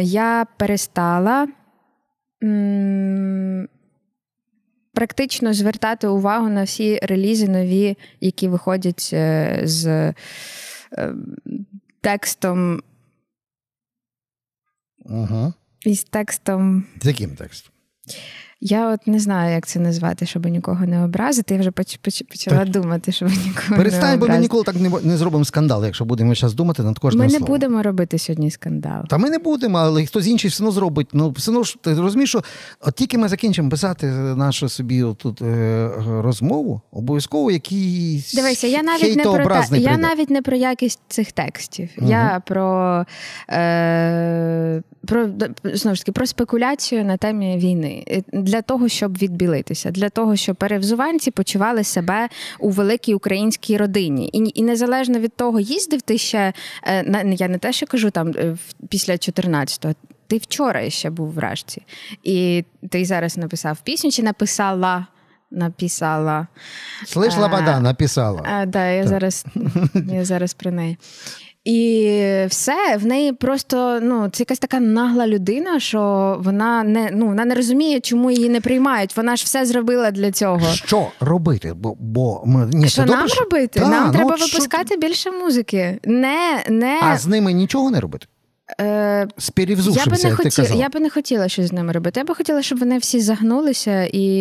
я 0.00 0.46
перестала 0.56 1.48
практично 4.94 5.54
звертати 5.54 6.06
увагу 6.06 6.48
на 6.48 6.64
всі 6.64 6.98
релізи 7.02 7.48
нові, 7.48 7.96
які 8.20 8.48
виходять 8.48 9.10
е, 9.12 9.60
з 9.64 9.86
е, 9.86 10.14
текстом. 12.00 12.82
Угу. 14.98 15.52
Із 15.84 16.04
текстом. 16.04 16.84
З 17.02 17.06
яким 17.06 17.36
текстом? 17.36 17.72
Я 18.66 18.92
от 18.92 19.06
не 19.06 19.18
знаю, 19.18 19.54
як 19.54 19.66
це 19.66 19.80
назвати, 19.80 20.26
щоб 20.26 20.46
нікого 20.46 20.86
не 20.86 21.04
образити. 21.04 21.54
Я 21.54 21.60
вже 21.60 21.70
поч- 21.70 21.98
поч- 22.02 22.22
почала 22.28 22.58
Так. 22.58 22.68
думати, 22.68 23.12
щоб 23.12 23.28
нікого 23.28 23.76
Перестань, 23.76 24.10
не 24.10 24.16
бо 24.16 24.26
ми 24.28 24.38
ніколи 24.38 24.64
так 24.64 24.76
не, 24.80 24.90
не 25.02 25.16
зробимо 25.16 25.44
скандал, 25.44 25.84
якщо 25.84 26.04
будемо 26.04 26.34
зараз 26.34 26.54
думати 26.54 26.82
над 26.82 26.98
кожним 26.98 27.18
Ми 27.18 27.24
не 27.24 27.30
словом. 27.38 27.46
будемо 27.48 27.82
робити 27.82 28.18
сьогодні 28.18 28.50
скандал. 28.50 29.04
Та 29.08 29.18
ми 29.18 29.30
не 29.30 29.38
будемо, 29.38 29.78
але 29.78 30.06
хтось 30.06 30.26
інший 30.26 30.50
все 30.50 30.62
одно 30.62 30.70
зробить. 30.72 31.08
Ну, 31.12 31.30
все 31.30 31.50
одно 31.50 31.62
ж 31.62 31.76
ти 31.80 31.94
розумієш, 31.94 32.28
що 32.30 32.42
от 32.80 32.94
тільки 32.94 33.18
ми 33.18 33.28
закінчимо 33.28 33.70
писати 33.70 34.06
нашу 34.06 34.68
собі 34.68 35.04
тут 35.18 35.42
е, 35.42 35.90
розмову, 36.06 36.80
обов'язково 36.92 37.50
якийсь 37.50 38.34
Дивися, 38.34 38.66
я 38.66 38.82
навіть 38.82 39.16
не 39.16 39.22
про 39.22 39.32
хейтообразний 39.32 39.82
я 39.82 39.96
навіть 39.96 40.30
не 40.30 40.42
про 40.42 40.56
якість 40.56 41.00
цих 41.08 41.32
текстів. 41.32 41.88
Мгм. 41.98 42.10
Я 42.10 42.42
про, 42.46 43.04
е, 43.50 44.82
про 45.06 45.28
знову 45.64 45.94
ж 45.94 46.02
таки 46.02 46.12
про 46.12 46.26
спекуляцію 46.26 47.04
на 47.04 47.16
темі 47.16 47.56
війни 47.58 48.04
Е, 48.10 48.22
для 48.54 48.62
того, 48.62 48.88
щоб 48.88 49.18
відбілитися, 49.18 49.90
для 49.90 50.08
того, 50.08 50.36
щоб 50.36 50.56
перевзуванці 50.56 51.30
почували 51.30 51.84
себе 51.84 52.28
у 52.58 52.70
великій 52.70 53.14
українській 53.14 53.76
родині, 53.76 54.28
і, 54.32 54.60
і 54.60 54.62
незалежно 54.62 55.18
від 55.18 55.36
того, 55.36 55.60
їздив 55.60 56.02
ти 56.02 56.18
ще 56.18 56.52
е, 56.86 57.34
я 57.38 57.48
не 57.48 57.58
те, 57.58 57.72
що 57.72 57.86
кажу 57.86 58.10
там 58.10 58.28
е, 58.28 58.56
після 58.88 59.12
14-го. 59.12 59.94
ти 60.26 60.36
вчора 60.36 60.90
ще 60.90 61.10
був 61.10 61.32
в 61.32 61.38
Рашці. 61.38 61.82
І 62.22 62.64
ти 62.90 63.04
зараз 63.04 63.36
написав 63.36 63.78
пісню 63.84 64.10
чи 64.10 64.22
написала? 64.22 65.06
Написала. 65.50 66.46
Слиш, 67.06 67.34
А, 67.36 67.40
Лабада 67.40 67.80
написала. 67.80 68.42
А, 68.44 68.66
да, 68.66 68.86
я 68.86 69.06
зараз, 69.06 69.46
я 69.94 70.24
зараз 70.30 70.54
про 70.54 70.70
неї. 70.70 70.96
І 71.64 72.10
все, 72.48 72.96
в 72.96 73.06
неї 73.06 73.32
просто 73.32 74.00
ну, 74.02 74.28
це 74.32 74.42
якась 74.42 74.58
така 74.58 74.80
нагла 74.80 75.26
людина, 75.26 75.80
що 75.80 76.00
вона 76.40 76.82
не, 76.82 77.10
ну, 77.12 77.26
вона 77.26 77.44
не 77.44 77.54
розуміє, 77.54 78.00
чому 78.00 78.30
її 78.30 78.48
не 78.48 78.60
приймають. 78.60 79.16
Вона 79.16 79.36
ж 79.36 79.44
все 79.44 79.66
зробила 79.66 80.10
для 80.10 80.32
цього. 80.32 80.72
Що 80.74 81.08
робити? 81.20 81.72
Бо, 81.76 81.96
бо 81.98 82.42
ми, 82.46 82.66
ні, 82.72 82.88
Що 82.88 83.04
нам 83.04 83.20
добре, 83.20 83.34
робити? 83.40 83.80
Та, 83.80 83.88
нам 83.88 84.06
ну, 84.06 84.12
треба 84.12 84.36
що- 84.36 84.46
випускати 84.46 84.96
більше 84.96 85.30
музики. 85.30 85.98
Не, 86.04 86.64
не, 86.68 87.00
А 87.02 87.18
з 87.18 87.26
ними 87.26 87.52
нічого 87.52 87.90
не 87.90 88.00
робити? 88.00 88.26
е, 88.80 89.26
я 89.90 90.06
би 90.06 90.16
не 90.22 90.36
хотіла, 90.36 90.68
я 90.68 90.88
би 90.88 91.00
не 91.00 91.10
хотіла 91.10 91.48
щось 91.48 91.66
з 91.66 91.72
ними 91.72 91.92
робити. 91.92 92.20
Я 92.20 92.24
би 92.24 92.34
хотіла, 92.34 92.62
щоб 92.62 92.78
вони 92.78 92.98
всі 92.98 93.20
загнулися 93.20 94.08
і 94.12 94.38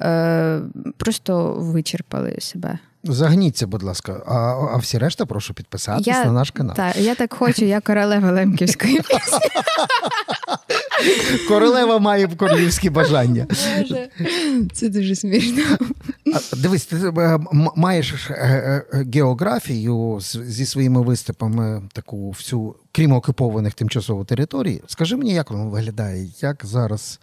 е, 0.00 0.60
просто 0.96 1.54
вичерпали 1.58 2.36
себе. 2.38 2.78
Загніться, 3.04 3.66
будь 3.66 3.82
ласка. 3.82 4.22
А, 4.26 4.34
а 4.74 4.76
всі 4.76 4.98
решта 4.98 5.26
прошу 5.26 5.54
підписатись 5.54 6.06
Я- 6.06 6.24
на 6.24 6.32
наш 6.32 6.50
канал. 6.50 6.76
Так, 6.76 6.96
я 6.96 7.14
так 7.14 7.34
хочу, 7.34 7.64
я 7.64 7.80
королева 7.80 8.32
лемківської 8.32 8.94
пісні. 9.00 9.38
Королева 11.48 11.98
має 11.98 12.28
королівські 12.28 12.90
бажання. 12.90 13.46
Боже, 13.78 14.08
це 14.72 14.88
дуже 14.88 15.16
смішно. 15.16 15.62
Дивись, 16.56 16.86
ти 16.86 16.96
е, 16.96 17.38
маєш 17.76 18.30
е, 18.30 18.34
е, 18.34 19.04
географію 19.14 20.18
зі 20.22 20.66
своїми 20.66 21.02
виступами, 21.02 21.82
таку 21.92 22.30
всю, 22.30 22.74
крім 22.92 23.12
окупованих 23.12 23.74
тимчасово 23.74 24.24
територій. 24.24 24.82
Скажи 24.86 25.16
мені, 25.16 25.34
як 25.34 25.50
воно 25.50 25.68
виглядає? 25.68 26.28
Як 26.40 26.60
зараз? 26.66 27.20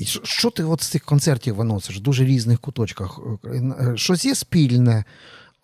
І 0.00 0.04
що- 0.04 0.50
ти 0.50 0.64
от 0.64 0.82
з 0.82 0.88
цих 0.88 1.04
концертів 1.04 1.54
виносиш 1.54 1.96
в 1.96 2.00
дуже 2.00 2.24
різних 2.24 2.60
куточках? 2.60 3.20
Е, 3.44 3.92
Щось 3.96 4.24
є 4.24 4.34
спільне 4.34 5.04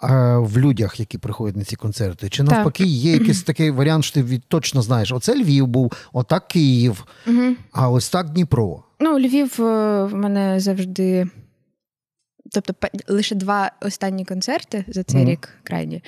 е, 0.04 0.36
в 0.36 0.58
людях, 0.58 1.00
які 1.00 1.18
приходять 1.18 1.56
на 1.56 1.64
ці 1.64 1.76
концерти? 1.76 2.28
Чи 2.28 2.42
навпаки, 2.42 2.84
є 2.84 3.12
якийсь 3.12 3.42
такий 3.42 3.70
варіант, 3.70 4.04
що 4.04 4.14
ти 4.14 4.22
від- 4.22 4.44
точно 4.48 4.82
знаєш, 4.82 5.12
оце 5.12 5.34
Львів 5.34 5.66
був, 5.66 5.92
отак 6.12 6.48
Київ, 6.48 7.04
а 7.72 7.88
ось 7.90 8.10
так 8.10 8.30
Дніпро. 8.30 8.82
Ну, 9.00 9.18
Львів 9.18 9.56
е, 9.60 10.04
в 10.04 10.14
мене 10.14 10.60
завжди. 10.60 11.26
Тобто, 12.52 12.74
лише 13.08 13.34
два 13.34 13.70
останні 13.82 14.24
концерти 14.24 14.84
за 14.88 15.02
цей 15.02 15.20
Мгм. 15.20 15.30
рік 15.30 15.48
крайні. 15.62 16.02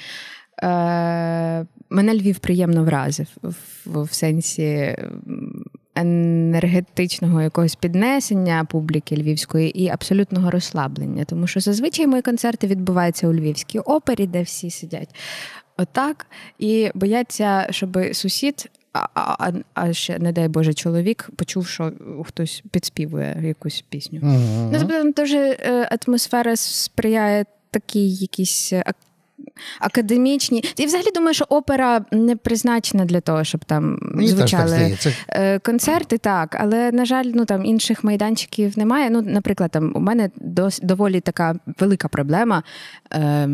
Е, 0.62 1.66
мене 1.90 2.14
Львів 2.14 2.38
приємно 2.38 2.84
вразив 2.84 3.26
в, 3.42 3.54
в, 3.86 4.12
сенсі 4.12 4.96
енергетичного 6.00 7.42
якогось 7.42 7.74
піднесення 7.74 8.66
публіки 8.70 9.16
львівської 9.16 9.82
і 9.82 9.88
абсолютного 9.88 10.50
розслаблення. 10.50 11.24
Тому 11.24 11.46
що 11.46 11.60
зазвичай 11.60 12.06
мої 12.06 12.22
концерти 12.22 12.66
відбуваються 12.66 13.28
у 13.28 13.32
Львівській 13.32 13.78
опері, 13.78 14.26
де 14.26 14.42
всі 14.42 14.70
сидять 14.70 15.14
отак, 15.76 16.26
і 16.58 16.90
бояться, 16.94 17.66
щоб 17.70 17.98
сусід. 18.12 18.70
А, 18.92 19.06
а, 19.14 19.52
а 19.74 19.92
ще, 19.92 20.18
не 20.18 20.32
дай 20.32 20.48
Боже, 20.48 20.74
чоловік 20.74 21.30
почув, 21.36 21.66
що 21.66 21.92
хтось 22.24 22.62
підспівує 22.70 23.42
якусь 23.42 23.84
пісню. 23.88 24.20
Мгм. 24.22 24.70
Ну, 24.72 24.78
тобто 24.80 25.22
дуже 25.22 25.38
е, 25.38 25.98
атмосфера 26.06 26.56
сприяє 26.56 27.44
такій 27.70 28.10
якійсь 28.10 28.72
е, 29.58 29.86
ак- 29.86 29.92
І 30.76 30.86
взагалі 30.86 31.06
думаю, 31.14 31.34
що 31.34 31.44
опера 31.48 32.04
не 32.12 32.36
призначена 32.36 33.04
для 33.04 33.20
того, 33.20 33.44
щоб 33.44 33.64
там 33.64 33.98
Мені 34.02 34.28
так 34.28 34.36
звучали 34.38 34.68
здається. 34.68 35.12
Е, 35.28 35.58
концерти, 35.58 36.18
так, 36.18 36.56
але 36.60 36.92
на 36.92 37.04
жаль, 37.04 37.24
ну 37.34 37.44
там 37.44 37.64
інших 37.64 38.04
майданчиків 38.04 38.78
немає. 38.78 39.10
Ну, 39.10 39.22
наприклад, 39.22 39.70
там 39.70 39.92
у 39.94 40.00
мене 40.00 40.30
дос, 40.36 40.80
доволі 40.82 41.20
така 41.20 41.54
велика 41.80 42.08
проблема. 42.08 42.62
Е, 43.12 43.48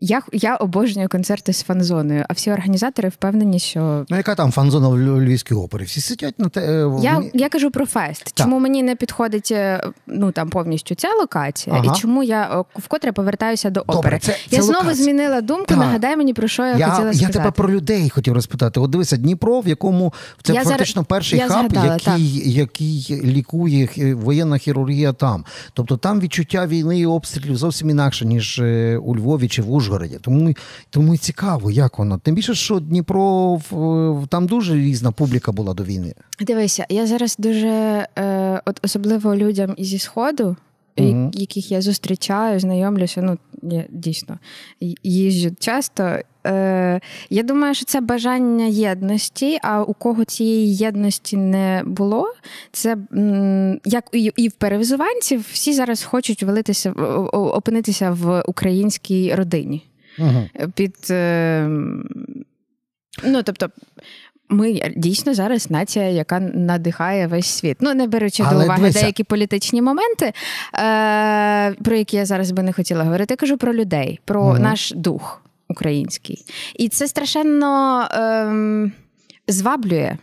я, 0.00 0.22
я 0.32 0.56
обожнюю 0.56 1.08
концерти 1.08 1.52
з 1.52 1.62
фан-зоною, 1.62 2.24
а 2.28 2.32
всі 2.32 2.52
організатори 2.52 3.08
впевнені, 3.08 3.58
що 3.58 4.06
Ну, 4.08 4.16
яка 4.16 4.34
там 4.34 4.52
фан-зона 4.52 4.88
в 4.88 4.98
Львівській 4.98 5.54
опері? 5.54 5.84
Всі 5.84 6.00
сидять 6.00 6.38
на 6.38 6.48
те. 6.48 6.60
е, 6.60 6.90
я, 7.02 7.22
я 7.34 7.48
кажу 7.48 7.70
про 7.70 7.86
фест. 7.86 8.24
Так. 8.24 8.32
Чому 8.34 8.58
мені 8.58 8.82
не 8.82 8.96
підходить 8.96 9.48
е, 9.52 9.84
ну 10.06 10.32
там 10.32 10.48
повністю 10.50 10.94
ця 10.94 11.08
локація, 11.20 11.76
Ага. 11.78 11.94
і 11.96 12.00
чому 12.00 12.22
я 12.22 12.64
вкотре 12.76 13.12
повертаюся 13.12 13.70
до 13.70 13.80
Добре, 13.80 13.96
опери? 13.98 14.18
це- 14.18 14.36
я 14.50 14.58
це 14.58 14.64
знову 14.64 14.78
локація. 14.84 15.04
змінила 15.04 15.40
думку. 15.40 15.64
Так. 15.66 15.78
Нагадай 15.78 16.16
мені 16.16 16.34
про 16.34 16.48
що 16.48 16.62
я, 16.66 16.76
Я, 16.76 16.88
хотіла 16.88 17.10
я 17.14 17.28
тебе 17.28 17.50
про 17.50 17.70
людей 17.70 18.08
хотів 18.10 18.34
розпитати. 18.34 18.80
От 18.80 18.90
дивися, 18.90 19.16
Дніпро, 19.16 19.60
в 19.60 19.68
якому 19.68 20.12
це 20.42 20.52
Я 20.54 20.64
фактично 20.64 20.92
зараз- 20.94 21.06
перший 21.08 21.38
я 21.38 21.48
хаб, 21.48 21.72
згадала, 21.72 21.94
який, 21.94 22.52
який 22.52 23.20
лікує 23.24 24.14
воєнна 24.14 24.58
хірургія 24.58 25.12
там. 25.12 25.44
Тобто 25.72 25.96
там 25.96 26.20
відчуття 26.20 26.66
війни 26.66 26.98
і 26.98 27.06
обстрілів 27.06 27.56
зовсім 27.56 27.90
інакше, 27.90 28.24
ніж 28.26 28.58
е, 28.58 28.96
у 29.04 29.16
Львові 29.16 29.48
чи 29.48 29.62
в 29.62 29.70
Ужгороді. 29.72 29.83
Тому, 30.20 30.54
тому 30.90 31.14
і 31.14 31.18
цікаво, 31.18 31.70
як 31.70 31.98
воно. 31.98 32.18
Тим 32.18 32.34
більше, 32.34 32.54
що 32.54 32.80
Дніпро 32.80 33.60
там 34.28 34.46
дуже 34.46 34.74
різна 34.74 35.12
публіка 35.12 35.52
була 35.52 35.74
до 35.74 35.84
війни. 35.84 36.14
Дивися, 36.40 36.86
я 36.88 37.06
зараз 37.06 37.36
дуже 37.38 38.06
е, 38.18 38.60
от 38.66 38.80
особливо 38.84 39.36
людям 39.36 39.74
зі 39.78 39.98
сходу. 39.98 40.56
Я- 40.96 41.30
Яких 41.32 41.70
я 41.70 41.82
зустрічаю, 41.82 42.60
знайомлюся, 42.60 43.22
ну 43.22 43.38
я 43.62 43.84
дійсно 43.90 44.38
їжджу 45.02 45.50
часто. 45.58 46.18
Е, 46.46 47.00
я 47.30 47.42
думаю, 47.42 47.74
що 47.74 47.84
це 47.84 48.00
бажання 48.00 48.64
єдності. 48.64 49.58
А 49.62 49.82
у 49.82 49.94
кого 49.94 50.24
цієї 50.24 50.74
єдності 50.76 51.36
не 51.36 51.82
було, 51.86 52.34
це 52.72 52.96
як 53.84 54.04
і, 54.12 54.32
і 54.36 54.48
в 54.48 54.52
перевзуванців, 54.52 55.46
всі 55.52 55.72
зараз 55.72 56.02
хочуть 56.02 56.42
велитися, 56.42 56.92
опинитися 57.32 58.10
в 58.10 58.42
українській 58.46 59.34
родині 59.34 59.84
Угу. 60.18 60.68
під. 60.74 60.94
Е, 61.10 61.68
ну, 63.24 63.42
тобто, 63.42 63.68
ми 64.48 64.92
дійсно 64.96 65.34
зараз 65.34 65.70
нація, 65.70 66.08
яка 66.08 66.40
надихає 66.40 67.26
весь 67.26 67.46
світ. 67.46 67.76
Ну, 67.80 67.94
не 67.94 68.06
беручи 68.06 68.42
Але 68.46 68.58
до 68.58 68.64
уваги 68.64 68.80
дивися. 68.80 69.00
деякі 69.00 69.24
політичні 69.24 69.82
моменти, 69.82 70.32
е, 70.74 71.72
про 71.72 71.96
які 71.96 72.16
я 72.16 72.26
зараз 72.26 72.50
би 72.50 72.62
не 72.62 72.72
хотіла 72.72 73.04
говорити. 73.04 73.32
Я 73.32 73.36
кажу 73.36 73.56
про 73.56 73.74
людей, 73.74 74.20
про 74.24 74.44
Мгм. 74.52 74.62
наш 74.62 74.92
дух 74.96 75.42
український. 75.74 76.44
І 76.74 76.88
це 76.88 77.08
страшенно 77.08 78.06
ем, 78.10 78.92
зваблює. 79.48 80.16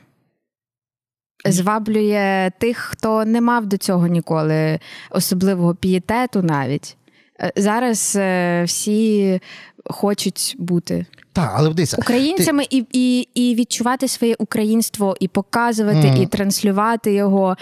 Зваблює 1.46 2.52
тих, 2.60 2.78
хто 2.78 3.26
не 3.26 3.42
мав 3.42 3.66
до 3.66 3.78
цього 3.78 4.08
ніколи 4.08 4.80
особливого 5.10 5.76
пієтету 5.76 6.42
навіть. 6.44 6.98
Е, 7.40 7.52
Зараз 7.56 8.16
е, 8.16 8.64
всі 8.68 9.40
хочуть 9.86 10.56
бути 10.60 11.06
Так, 11.34 11.52
але 11.56 11.70
дивися, 11.74 11.98
українцями 12.00 12.64
і, 12.70 12.86
і, 12.92 13.28
і 13.34 13.56
відчувати 13.56 14.08
своє 14.08 14.36
українство, 14.40 15.16
і 15.20 15.28
показувати, 15.28 16.08
Мгм. 16.08 16.22
і 16.22 16.26
транслювати 16.28 17.14
його. 17.14 17.58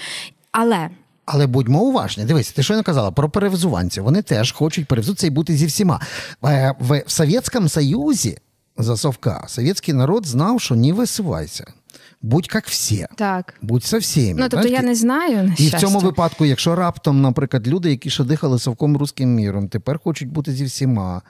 Але 0.52 0.89
Але 1.31 1.47
будьмо 1.47 1.81
уважні. 1.83 2.25
Дивись, 2.25 2.51
ти 2.51 2.63
що 2.63 2.75
не 2.75 2.83
казала 2.83 3.11
про 3.11 3.29
перевзуванців. 3.29 4.03
Вони 4.03 4.21
теж 4.21 4.51
хочуть 4.51 4.87
перевзутися 4.87 5.27
і 5.27 5.29
бути 5.29 5.55
зі 5.55 5.65
всіма. 5.65 6.01
Е, 6.45 6.75
В, 6.79 7.03
Совєтському 7.07 7.69
Союзі 7.69 8.37
за 8.77 8.97
совка 8.97 9.45
совєтський 9.47 9.93
народ 9.93 10.25
знав, 10.25 10.61
що 10.61 10.75
не 10.75 10.93
висувайся. 10.93 11.73
Будь 12.21 12.49
як 12.53 12.67
всі. 12.67 13.07
так. 13.15 13.53
Будь 13.61 13.83
со 13.83 13.97
всіми. 13.97 14.41
Ну, 14.41 14.49
тобто 14.49 14.67
я 14.67 14.81
не 14.81 14.95
знаю. 14.95 15.43
На 15.43 15.55
І 15.57 15.67
в 15.67 15.79
цьому 15.79 15.99
випадку, 15.99 16.45
якщо 16.45 16.75
раптом, 16.75 17.21
наприклад, 17.21 17.67
люди, 17.67 17.89
які 17.89 18.09
ще 18.09 18.23
дихали 18.23 18.59
совком 18.59 18.97
руським 18.97 19.35
міром, 19.35 19.69
тепер 19.69 19.99
хочуть 20.03 20.29
бути 20.29 20.53
зі 20.53 20.65
всіма. 20.65 21.21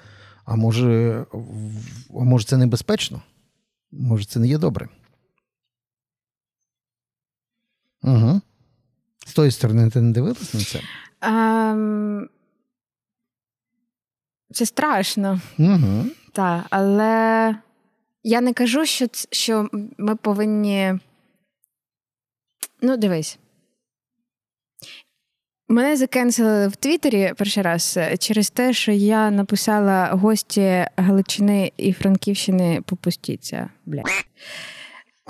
А 0.45 0.55
може, 0.55 1.25
а 2.09 2.23
може 2.23 2.45
це 2.45 2.57
небезпечно? 2.57 3.21
Може, 3.91 4.25
це 4.25 4.39
не 4.39 4.47
є 4.47 4.57
добре? 4.57 4.87
Угу. 8.03 8.41
З 9.29 9.33
тої 9.33 9.51
сторони 9.51 9.89
ти 9.89 10.01
не 10.01 10.11
дивилась 10.11 10.53
на 10.53 10.59
це? 10.61 10.81
Ем, 11.21 12.29
це 14.53 14.65
страшно, 14.65 15.39
Угу. 15.59 16.05
так. 16.31 16.65
Але 16.69 17.55
я 18.23 18.41
не 18.41 18.53
кажу, 18.53 18.85
що, 18.85 19.07
що 19.31 19.69
ми 19.97 20.15
повинні. 20.15 20.99
Ну, 22.81 22.97
дивись. 22.97 23.39
Мене 25.67 25.97
закенсили 25.97 26.67
в 26.67 26.75
Твіттері 26.75 27.33
перший 27.37 27.63
раз 27.63 27.93
е, 27.97 28.17
через 28.17 28.49
те, 28.49 28.73
що 28.73 28.91
я 28.91 29.31
написала 29.31 30.07
гості 30.07 30.85
Галичини 30.97 31.71
і 31.77 31.93
Франківщини 31.93 32.81
попустіться. 32.85 33.69
Бля. 33.85 34.03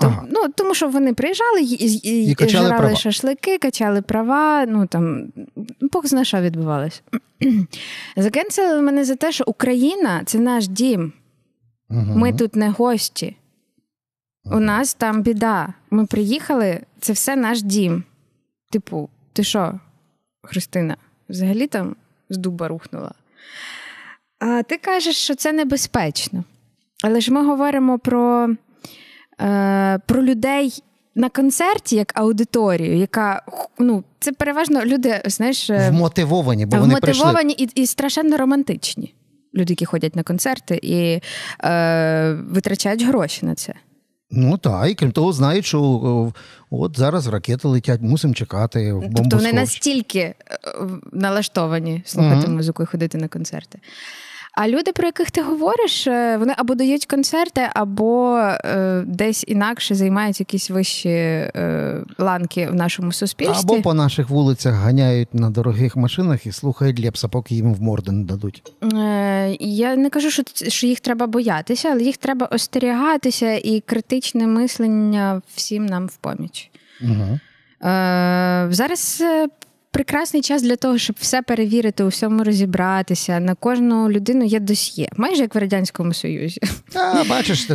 Тому, 0.00 0.14
Ага. 0.18 0.26
ну, 0.30 0.48
тому 0.48 0.74
що 0.74 0.88
вони 0.88 1.14
приїжджали 1.14 1.60
і, 1.60 1.64
і, 1.64 2.30
І 2.30 2.34
качали 2.34 2.66
жрали 2.66 2.80
права. 2.82 2.96
шашлики, 2.96 3.58
качали 3.58 4.02
права. 4.02 4.66
Ну 4.66 4.86
там 4.86 5.32
Бог 5.80 6.06
зна, 6.06 6.24
що 6.24 6.40
відбувалось. 6.40 7.02
Закенсили 8.16 8.82
мене 8.82 9.04
за 9.04 9.16
те, 9.16 9.32
що 9.32 9.44
Україна 9.46 10.22
це 10.26 10.38
наш 10.38 10.68
дім. 10.68 11.12
Угу. 11.90 12.00
Ми 12.18 12.32
тут 12.32 12.56
не 12.56 12.70
гості. 12.70 13.36
У 14.44 14.60
нас 14.60 14.94
там 14.94 15.22
біда. 15.22 15.74
Ми 15.90 16.06
приїхали, 16.06 16.80
це 17.00 17.12
все 17.12 17.36
наш 17.36 17.62
дім. 17.62 18.04
Типу, 18.72 19.08
ти 19.32 19.44
що, 19.44 19.80
Христина, 20.42 20.96
взагалі 21.28 21.66
там 21.66 21.96
з 22.30 22.36
дуба 22.36 22.68
рухнула? 22.68 23.12
А 24.38 24.62
ти 24.62 24.76
кажеш, 24.76 25.16
що 25.16 25.34
це 25.34 25.52
небезпечно. 25.52 26.44
Але 27.04 27.20
ж 27.20 27.32
ми 27.32 27.44
говоримо 27.46 27.98
про, 27.98 28.48
про 30.06 30.22
людей 30.22 30.82
на 31.14 31.28
концерті 31.28 31.96
як 31.96 32.18
аудиторію, 32.20 32.96
яка 32.96 33.42
ну, 33.78 34.04
це 34.20 34.32
переважно 34.32 34.84
люди, 34.84 35.22
знаєш, 35.24 35.70
е, 35.70 35.90
Вмотивовані, 35.90 36.66
бо 36.66 36.78
вони 36.78 36.96
прийшли. 36.96 37.24
вмотивовані 37.24 37.52
і, 37.52 37.82
і 37.82 37.86
страшенно 37.86 38.36
романтичні. 38.36 39.14
Люди, 39.54 39.72
які 39.72 39.84
ходять 39.84 40.16
на 40.16 40.22
концерти 40.22 40.80
і 40.82 41.20
е, 41.64 42.32
витрачають 42.32 43.02
гроші 43.02 43.46
на 43.46 43.54
це. 43.54 43.74
Ну 44.30 44.58
так, 44.58 44.90
і 44.90 44.94
крім 44.94 45.12
того, 45.12 45.32
знають, 45.32 45.64
що 45.64 46.32
от 46.70 46.98
зараз 46.98 47.26
ракети 47.26 47.68
летять, 47.68 48.00
мусимо 48.00 48.34
чекати. 48.34 48.94
Тобто 49.16 49.36
вони 49.36 49.52
настільки 49.52 50.18
е, 50.18 50.34
налаштовані 51.12 52.02
слухати 52.04 52.46
Мгм. 52.46 52.56
музику 52.56 52.82
і 52.82 52.86
ходити 52.86 53.18
на 53.18 53.28
концерти. 53.28 53.78
А 54.62 54.68
люди, 54.68 54.92
про 54.92 55.06
яких 55.06 55.30
ти 55.30 55.42
говориш, 55.42 56.06
е, 56.06 56.36
вони 56.36 56.54
або 56.56 56.74
дають 56.74 57.06
концерти, 57.06 57.68
або 57.74 58.38
е, 58.38 59.02
десь 59.06 59.44
інакше 59.48 59.94
займають 59.94 60.40
якісь 60.40 60.70
вищі 60.70 61.08
е, 61.08 61.96
ланки 62.18 62.66
в 62.66 62.74
нашому 62.74 63.12
суспільстві. 63.12 63.74
Або 63.74 63.82
по 63.82 63.94
наших 63.94 64.30
вулицях 64.30 64.74
ганяють 64.74 65.34
на 65.34 65.50
дорогих 65.50 65.96
машинах 65.96 66.46
і 66.46 66.52
слухають 66.52 67.04
Лепса, 67.04 67.28
поки 67.28 67.54
їм 67.54 67.74
в 67.74 67.82
морду 67.82 68.12
не 68.12 68.24
дадуть. 68.24 68.72
Е, 68.82 69.56
Я 69.60 69.96
не 69.96 70.10
кажу, 70.10 70.30
що, 70.30 70.42
що 70.68 70.86
їх 70.86 71.00
треба 71.00 71.26
боятися, 71.26 71.88
але 71.88 72.02
їх 72.02 72.16
треба 72.16 72.46
остерігатися, 72.46 73.52
і 73.52 73.80
критичне 73.80 74.46
мислення 74.46 75.42
всім 75.54 75.86
нам 75.86 76.06
в 76.06 76.16
поміч. 76.16 76.70
Угу. 77.02 77.38
Е, 77.82 78.66
Зараз 78.70 79.18
е, 79.20 79.48
прекрасний 79.90 80.42
час 80.42 80.62
для 80.62 80.76
того, 80.76 80.98
щоб 80.98 81.16
все 81.20 81.42
перевірити, 81.42 82.04
у 82.04 82.08
всьому 82.08 82.44
розібратися. 82.44 83.40
На 83.40 83.54
кожну 83.54 84.10
людину 84.10 84.44
є 84.44 84.60
досьє, 84.60 85.08
майже 85.16 85.42
як 85.42 85.54
в 85.54 85.58
Радянському 85.58 86.14
Союзі. 86.14 86.60
А, 86.94 87.24
бачиш, 87.24 87.68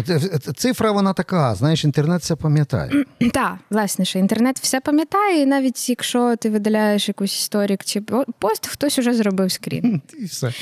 цифра 0.56 0.92
вона 0.92 1.14
така, 1.14 1.56
знаєш, 1.56 1.84
інтернет 1.84 2.22
все 2.22 2.36
пам'ятає. 2.36 2.92
Так, 3.34 3.56
власне, 3.70 4.06
що 4.06 4.20
інтернет 4.20 4.60
все 4.62 4.80
пам'ятає, 4.80 5.42
і 5.42 5.46
навіть 5.46 5.90
якщо 5.90 6.36
ти 6.36 6.50
видаляєш 6.50 7.08
якусь 7.08 7.40
історик 7.40 7.84
чи 7.86 8.02
по- 8.02 8.26
пост, 8.40 8.68
хтось 8.68 9.00
уже 9.00 9.14
зробив 9.14 9.52
скрін. 9.52 10.02
І 10.20 10.26
все. 10.26 10.48
Е, 10.48 10.54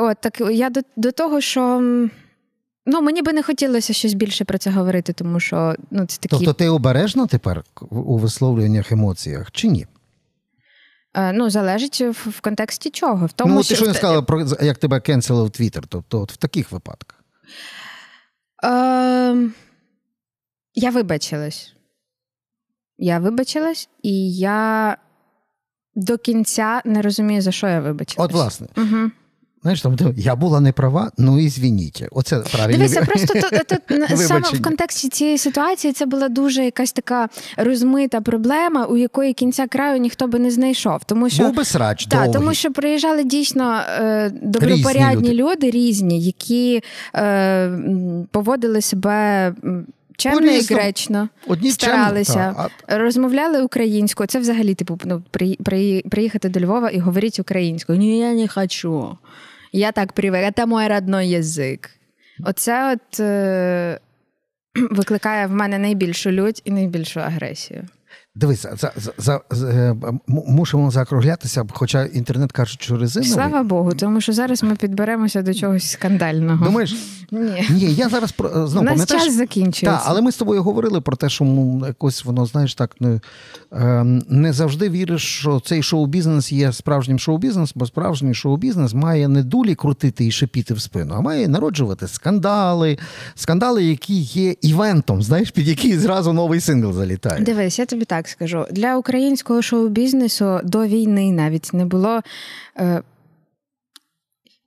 от 0.00 0.16
так 0.20 0.40
я 0.50 0.70
до, 0.70 0.80
до 0.96 1.12
того, 1.12 1.40
що. 1.40 1.82
Ну, 2.90 3.02
мені 3.02 3.22
би 3.22 3.32
не 3.32 3.42
хотілося 3.42 3.92
щось 3.92 4.14
більше 4.14 4.44
про 4.44 4.58
це 4.58 4.70
говорити, 4.70 5.12
тому 5.12 5.40
що 5.40 5.74
ну, 5.90 6.06
це 6.06 6.18
такі 6.18 6.36
Тобто 6.36 6.52
ти 6.52 6.68
обережна 6.68 7.26
тепер 7.26 7.64
у 7.90 8.18
висловлюваннях 8.18 8.92
емоціях 8.92 9.50
чи 9.52 9.68
ні? 9.68 9.86
е, 11.14 11.32
ну, 11.32 11.50
залежить 11.50 12.00
в, 12.00 12.30
в 12.30 12.40
контексті 12.40 12.90
чого. 12.90 13.26
В 13.26 13.32
тому, 13.32 13.54
ну, 13.54 13.62
ти 13.62 13.76
що 13.76 13.86
не 13.86 13.94
сказала 13.94 14.22
про 14.22 14.46
як 14.62 14.78
тебе 14.78 15.00
кенселив 15.00 15.50
Твіттер, 15.50 15.86
тобто 15.88 16.20
от 16.20 16.32
в 16.32 16.36
таких 16.36 16.72
випадках. 16.72 17.24
Е, 18.64 19.50
я 20.74 20.90
вибачилась. 20.90 21.74
Я 22.98 23.18
вибачилась, 23.18 23.88
і 24.02 24.36
я 24.36 24.96
до 25.94 26.18
кінця 26.18 26.82
не 26.84 27.02
розумію, 27.02 27.42
за 27.42 27.52
що 27.52 27.66
я 27.66 27.80
вибачилась. 27.80 28.24
От, 28.30 28.32
власне, 28.32 28.66
Угу. 28.76 29.10
Знаєш, 29.62 29.82
там 29.82 29.96
я 30.16 30.36
була 30.36 30.60
не 30.60 30.72
права, 30.72 31.10
ну 31.18 31.38
і 31.38 31.48
звініть. 31.48 32.04
Оце 32.10 32.38
правильно. 32.38 32.76
Дивися, 32.78 33.02
просто 33.02 33.34
тут, 33.34 33.80
тут 34.08 34.18
саме 34.18 34.40
в 34.52 34.62
контексті 34.62 35.08
цієї 35.08 35.38
ситуації 35.38 35.92
це 35.92 36.06
була 36.06 36.28
дуже 36.28 36.64
якась 36.64 36.92
така 36.92 37.28
розмита 37.56 38.20
проблема, 38.20 38.84
у 38.84 38.96
якої 38.96 39.32
кінця 39.32 39.66
краю 39.66 40.00
ніхто 40.00 40.26
би 40.26 40.38
не 40.38 40.50
знайшов. 40.50 41.00
Тому 41.06 41.30
що 41.30 41.42
Був 41.44 41.54
би 41.54 41.64
срач, 41.64 42.06
Так, 42.06 42.20
довгий. 42.20 42.32
тому 42.40 42.54
що 42.54 42.72
приїжджали 42.72 43.24
дійсно 43.24 43.80
е, 44.00 44.30
добропорядні 44.42 45.28
Різні 45.30 45.42
люди. 45.42 45.70
різні, 45.70 46.20
які 46.20 46.82
е, 47.14 47.70
поводили 48.30 48.80
себе 48.80 49.54
чемно 50.18 50.50
і 50.52 50.60
гречно, 50.60 51.28
Одні 51.46 51.70
старалися. 51.70 52.32
чемно, 52.32 52.68
та, 52.86 52.98
розмовляли 52.98 53.62
українською. 53.62 54.26
Це 54.26 54.38
взагалі, 54.38 54.74
типу, 54.74 54.98
ну, 55.04 55.22
при, 55.30 55.56
при, 55.64 56.02
приїхати 56.10 56.48
до 56.48 56.60
Львова 56.60 56.90
і 56.90 56.98
говорити 56.98 57.42
українською. 57.42 57.98
Ні, 57.98 58.18
я 58.18 58.32
не 58.32 58.48
хочу. 58.48 59.18
Я 59.72 59.92
так 59.92 60.12
привик, 60.12 60.54
це 60.56 60.66
мій 60.66 60.88
родной 60.88 61.28
язик. 61.28 61.90
Оце 62.44 62.92
от 62.92 63.20
е, 63.20 64.00
викликає 64.90 65.46
в 65.46 65.50
мене 65.50 65.78
найбільшу 65.78 66.30
лють 66.30 66.62
і 66.64 66.70
найбільшу 66.70 67.20
агресію. 67.20 67.84
Дивись, 68.40 68.62
за, 68.62 68.92
за, 68.96 69.12
за, 69.18 69.40
за, 69.50 69.68
е, 69.68 69.96
мусимо 70.26 70.90
закруглятися, 70.90 71.64
хоча 71.72 72.04
інтернет 72.04 72.52
каже, 72.52 72.76
що 72.80 72.96
резиновий. 72.96 73.32
Слава 73.32 73.62
Богу, 73.62 73.92
тому 73.94 74.20
що 74.20 74.32
зараз 74.32 74.62
ми 74.62 74.74
підберемося 74.76 75.42
до 75.42 75.54
чогось 75.54 75.90
скандального. 75.90 76.64
Думаєш, 76.64 76.96
Ні. 77.30 77.66
ні, 77.70 77.94
я 77.94 78.08
зараз 78.08 78.32
про 78.32 78.48
У 78.48 78.66
знову 78.66 78.84
нас 78.84 78.92
пам'ятаєш. 78.94 79.24
час 79.24 79.34
закінчується. 79.36 79.86
Так, 79.86 80.02
але 80.06 80.20
ми 80.20 80.32
з 80.32 80.36
тобою 80.36 80.62
говорили 80.62 81.00
про 81.00 81.16
те, 81.16 81.28
що 81.28 81.44
якось 81.86 82.24
воно, 82.24 82.46
знаєш, 82.46 82.74
так 82.74 82.96
не, 83.00 83.20
ем, 83.72 84.22
не 84.28 84.52
завжди 84.52 84.88
віриш, 84.88 85.22
що 85.22 85.60
цей 85.60 85.82
шоу-бізнес 85.82 86.52
є 86.52 86.72
справжнім 86.72 87.18
шоу-бізнес, 87.18 87.72
бо 87.74 87.86
справжній 87.86 88.34
шоу-бізнес 88.34 88.94
має 88.94 89.28
не 89.28 89.42
дулі 89.42 89.74
крутити 89.74 90.26
і 90.26 90.30
шипіти 90.30 90.74
в 90.74 90.80
спину, 90.80 91.14
а 91.16 91.20
має 91.20 91.48
народжувати 91.48 92.08
скандали, 92.08 92.98
скандали, 93.34 93.84
які 93.84 94.14
є 94.20 94.54
івентом, 94.62 95.22
знаєш, 95.22 95.50
під 95.50 95.68
який 95.68 95.98
зразу 95.98 96.32
новий 96.32 96.60
сингл 96.60 96.92
залітає. 96.92 97.40
Дивись, 97.40 97.78
я 97.78 97.86
тобі 97.86 98.04
так 98.04 98.27
скажу. 98.28 98.66
Для 98.70 98.96
українського 98.96 99.62
шоу-бізнесу 99.62 100.60
до 100.64 100.86
війни 100.86 101.32
навіть 101.32 101.72
не 101.72 101.84
було 101.84 102.20
е, 102.78 103.02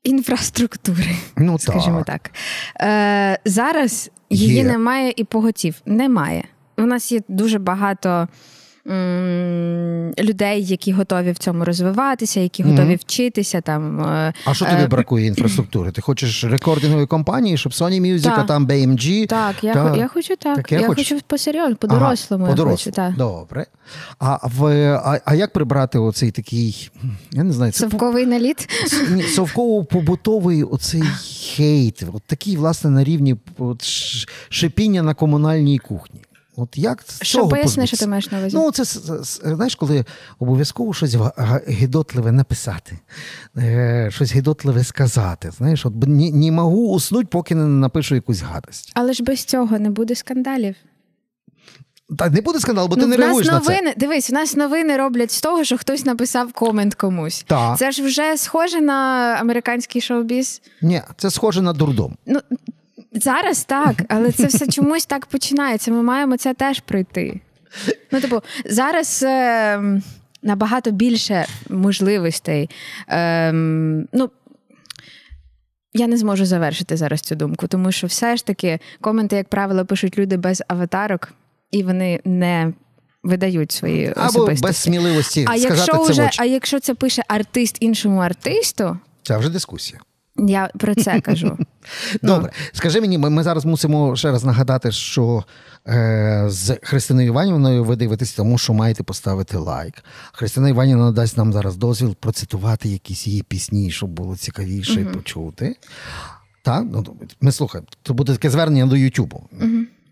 інфраструктури, 0.04 1.16
Ну 1.38 1.60
скажімо 1.60 2.04
так. 2.08 2.32
Е, 2.82 3.40
зараз 3.46 4.12
її 4.30 4.56
Є. 4.56 4.64
немає 4.64 5.14
і 5.16 5.24
поготів. 5.24 5.82
Немає. 5.86 6.44
У 6.78 6.82
нас 6.82 7.12
є 7.12 7.22
дуже 7.28 7.60
багато. 7.60 8.28
М, 8.88 10.14
Людей, 10.20 10.66
які 10.66 10.92
готові 10.94 11.32
в 11.32 11.38
цьому 11.38 11.66
розвиватися, 11.66 12.40
які 12.40 12.64
готові 12.64 12.96
вчитися 12.96 13.62
там. 13.62 14.00
е, 14.02 14.34
А 14.46 14.54
що 14.54 14.66
тобі 14.66 14.82
Е, 14.82 14.88
бракує 14.88 15.26
інфраструктури? 15.26 15.92
Ти 15.92 16.02
хочеш 16.02 16.44
рекордингової 16.44 17.08
компанії, 17.08 17.58
щоб 17.58 17.72
Sony 17.74 18.02
Music, 18.02 18.24
Так. 18.24 18.40
а 18.40 18.44
там 18.44 18.68
BMG. 18.68 19.28
Так, 19.28 19.64
я, 19.64 19.74
хо- 19.74 19.96
я 19.98 20.08
хочу 20.08 20.36
так. 20.36 20.56
Так, 20.56 20.72
я 20.72 20.80
я 20.80 20.88
хочу- 20.88 21.16
хочу 21.16 21.20
по-серйозному, 21.28 21.76
по-дорослому. 21.76 22.46
Ага, 22.46 22.56
хочу, 22.64 22.92
так. 22.92 23.16
Добре. 23.16 23.66
А, 24.20 24.48
в, 24.48 24.66
а, 25.06 25.20
а 25.26 25.36
як 25.36 25.54
прибрати 25.54 26.00
оцей 26.00 26.32
такий, 26.32 26.90
я 27.32 27.44
не 27.44 27.54
знаю, 27.54 27.72
це 27.72 27.80
Совковий 27.80 28.26
наліт. 28.26 28.70
Ні, 29.12 29.24
совково-побутовий 29.24 30.64
оцей 30.74 31.04
хейт, 31.56 32.04
от 32.14 32.24
такий, 32.24 32.58
власне, 32.58 32.90
на 32.90 33.04
рівні 33.04 33.36
от, 33.58 33.84
шипіння 34.50 35.04
на 35.04 35.14
комунальній 35.14 35.78
кухні. 35.78 36.22
От 36.62 36.78
як 36.78 37.04
з 37.08 37.24
Що 37.24 37.48
поясни, 37.48 37.88
що 37.88 37.98
ти 37.98 38.08
маєш 38.08 38.32
на 38.32 38.38
увазі? 38.38 38.58
Ну, 38.58 38.72
це 38.72 38.84
знаєш, 39.56 39.76
коли 39.76 40.06
обов'язково 40.40 40.94
щось 40.94 41.14
га- 41.14 41.62
написати, 42.32 42.98
е, 43.58 44.10
щось 44.12 44.34
гидотливе 44.34 44.84
сказати. 44.84 45.52
Знаєш, 45.58 45.86
от 45.86 45.96
не, 45.96 46.32
не 46.32 46.52
можу 46.52 46.78
уснути, 46.78 47.26
поки 47.26 47.56
не 47.56 47.66
напишу 47.66 48.16
якусь 48.16 48.42
гадость. 48.42 48.92
Але 48.94 49.14
ж 49.14 49.24
без 49.24 49.44
цього 49.44 49.80
не 49.80 49.90
буде 49.90 50.16
скандалів. 50.16 50.76
Та 52.18 52.30
не 52.30 52.42
буде 52.42 52.60
скандал, 52.60 52.88
бо 52.88 52.96
ти 52.96 53.02
ну, 53.02 53.08
не 53.08 53.16
в 53.16 53.20
нас 53.20 53.26
реагуєш 53.26 53.48
на 53.48 53.60
це. 53.60 53.70
новини, 53.70 53.94
дивись, 53.98 54.30
в 54.30 54.34
нас 54.34 54.56
новини 54.56 54.98
роблять 54.98 55.32
з 55.32 55.42
того, 55.42 55.64
що 55.64 55.78
хтось 55.78 56.06
написав 56.06 56.54
комент 56.54 56.96
комусь. 56.96 57.44
Так. 57.48 57.78
Це 57.78 57.92
ж 57.92 58.04
вже 58.04 58.38
схоже 58.38 58.82
на 58.82 58.94
американський 59.42 60.02
шоу-біз. 60.02 60.62
Ні, 60.82 61.02
це 61.18 61.32
схоже 61.32 61.62
на 61.62 61.74
дурдом. 61.74 62.18
Ну 62.26 62.40
зараз 63.12 63.64
так, 63.64 63.96
але 64.10 64.32
це 64.32 64.48
все 64.48 64.68
чомусь 64.72 65.06
так 65.06 65.26
починається. 65.26 65.92
Ми 65.92 66.04
маємо 66.04 66.38
це 66.38 66.54
теж 66.54 66.80
пройти. 66.80 67.40
Ну, 68.12 68.22
типу, 68.22 68.42
зараз. 68.66 69.24
Е, 69.24 70.02
Набагато 70.44 70.92
більше 70.92 71.46
можливостей. 71.70 72.70
Ем, 73.08 74.08
ну, 74.14 74.30
я 75.94 76.08
не 76.08 76.18
зможу 76.18 76.46
завершити 76.46 76.98
зараз 76.98 77.22
цю 77.22 77.36
думку, 77.36 77.68
тому 77.68 77.92
що 77.92 78.08
все 78.08 78.36
ж 78.36 78.46
таки 78.46 78.80
коменти, 79.02 79.36
як 79.36 79.50
правило, 79.50 79.86
пишуть 79.86 80.18
люди 80.18 80.38
без 80.38 80.64
аватарок, 80.68 81.34
і 81.72 81.84
вони 81.84 82.20
не 82.26 82.74
видають 83.24 83.72
свої 83.72 84.14
Або 84.16 84.26
особистості. 84.26 84.68
без 84.68 84.78
сміливості 84.78 85.46
а 85.50 85.58
сказати 85.58 85.76
якщо 85.76 85.98
це 85.98 86.12
вже, 86.12 86.30
а 86.38 86.46
якщо 86.46 86.80
це 86.80 86.94
пише 86.94 87.24
артист 87.28 87.78
іншому 87.80 88.20
артисту, 88.20 88.98
Це 89.24 89.38
вже 89.38 89.50
дискусія. 89.50 90.00
Я 90.38 90.70
про 90.80 90.96
це 90.96 91.22
кажу. 91.22 91.58
Добре, 92.24 92.52
скажи 92.74 93.02
мені, 93.02 93.18
ми, 93.18 93.30
ми 93.30 93.44
зараз 93.44 93.66
мусимо 93.66 94.16
ще 94.16 94.32
раз 94.32 94.44
нагадати, 94.44 94.92
що 94.92 95.44
е, 95.88 96.46
з 96.48 96.78
Христиною 96.84 97.28
Іванівною 97.28 97.84
ви 97.84 97.96
дивитесь, 97.96 98.34
тому 98.34 98.58
що 98.58 98.74
маєте 98.74 99.04
поставити 99.04 99.58
лайк. 99.58 99.94
Христина 100.34 100.70
Іванівна 100.70 101.12
дасть 101.12 101.38
нам 101.38 101.54
зараз 101.54 101.78
дозвіл 101.78 102.16
процитувати 102.16 102.90
якісь 102.90 103.28
її 103.28 103.44
пісні, 103.44 103.92
щоб 103.92 104.10
було 104.10 104.36
цікавіше 104.36 105.06
почути. 105.06 105.76
Так, 106.64 106.86
ну, 106.92 107.06
ми 107.42 107.52
слухаємо. 107.52 107.88
Це 108.04 108.14
буде 108.14 108.34
таке 108.34 108.50
звернення 108.50 108.86
до 108.86 108.96
Ютубу. 108.96 109.50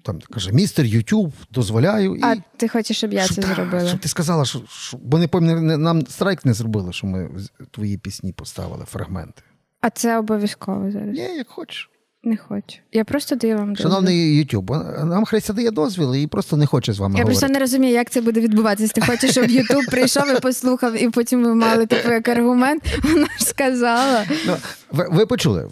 там 0.03 0.19
каже, 0.33 0.51
містер 0.51 0.85
Ютуб, 0.85 1.33
дозволяю. 1.51 2.15
І... 2.15 2.21
А 2.23 2.35
ти 2.57 2.67
хочеш, 2.67 2.97
щоб 2.97 3.13
я 3.13 3.25
Щоб 3.25 3.35
це 3.35 3.41
та- 3.41 3.55
зробила? 3.55 3.87
Щоб 3.87 3.99
ти 3.99 4.09
сказала, 4.09 4.45
що, 4.45 4.61
що 4.69 4.97
бо 4.97 5.17
не 5.17 5.27
пам'ятаю, 5.27 5.77
нам 5.77 6.07
страйк 6.07 6.45
не 6.45 6.53
зробили, 6.53 6.93
що 6.93 7.07
ми 7.07 7.29
твої 7.71 7.97
пісні 7.97 8.31
поставили, 8.31 8.85
фрагменти. 8.85 9.41
А 9.81 9.89
це 9.89 10.17
обов'язково 10.17 10.91
зараз. 10.91 11.09
Ні, 11.17 11.37
як 11.37 11.47
хочеш. 11.47 11.89
Не 12.23 12.37
хочу. 12.37 12.77
Я 12.91 13.03
просто 13.03 13.35
даю 13.35 13.57
вам 13.57 13.69
дозвіл. 13.73 13.91
Шановний 13.91 14.35
Ютуб, 14.37 14.71
нам 15.03 15.25
Христя 15.25 15.53
дає 15.53 15.71
дозвіл 15.71 16.15
і 16.15 16.27
просто 16.27 16.57
не 16.57 16.65
хоче 16.65 16.93
з 16.93 16.99
вами 16.99 17.15
Я 17.17 17.23
говорити. 17.23 17.39
просто 17.39 17.53
не 17.53 17.59
розумію, 17.59 17.93
як 17.93 18.09
це 18.09 18.21
буде 18.21 18.41
відбуватися. 18.41 18.93
Ти 18.93 19.01
хочеш, 19.01 19.31
щоб 19.31 19.49
Ютуб 19.49 19.85
прийшов 19.91 20.37
і 20.37 20.39
послухав, 20.39 21.03
і 21.03 21.09
потім 21.09 21.43
ви 21.43 21.55
мали 21.55 21.85
типу 21.85 22.09
як 22.11 22.27
аргумент. 22.27 22.83
Вона 23.03 23.27
ж 23.39 23.45
сказала. 23.45 24.25
Ну, 24.47 24.55
ви, 24.91 25.07
ви 25.11 25.25
почули, 25.25 25.69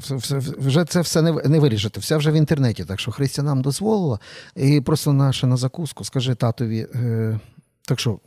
вже 0.59 0.85
це 0.85 1.01
все 1.01 1.21
не, 1.21 1.31
не 1.33 1.59
вирішите, 1.59 1.99
все 1.99 2.17
вже 2.17 2.31
в 2.31 2.35
інтернеті. 2.35 2.85
Так 2.85 2.99
що 2.99 3.11
Христя 3.11 3.43
нам 3.43 3.61
дозволила. 3.61 4.19
І 4.55 4.81
просто 4.81 5.13
наша 5.13 5.47
на 5.47 5.57
закуску, 5.57 6.03
скажи 6.03 6.35
татові, 6.35 6.87
е, 6.95 7.39
так 7.87 7.99
що 7.99 8.19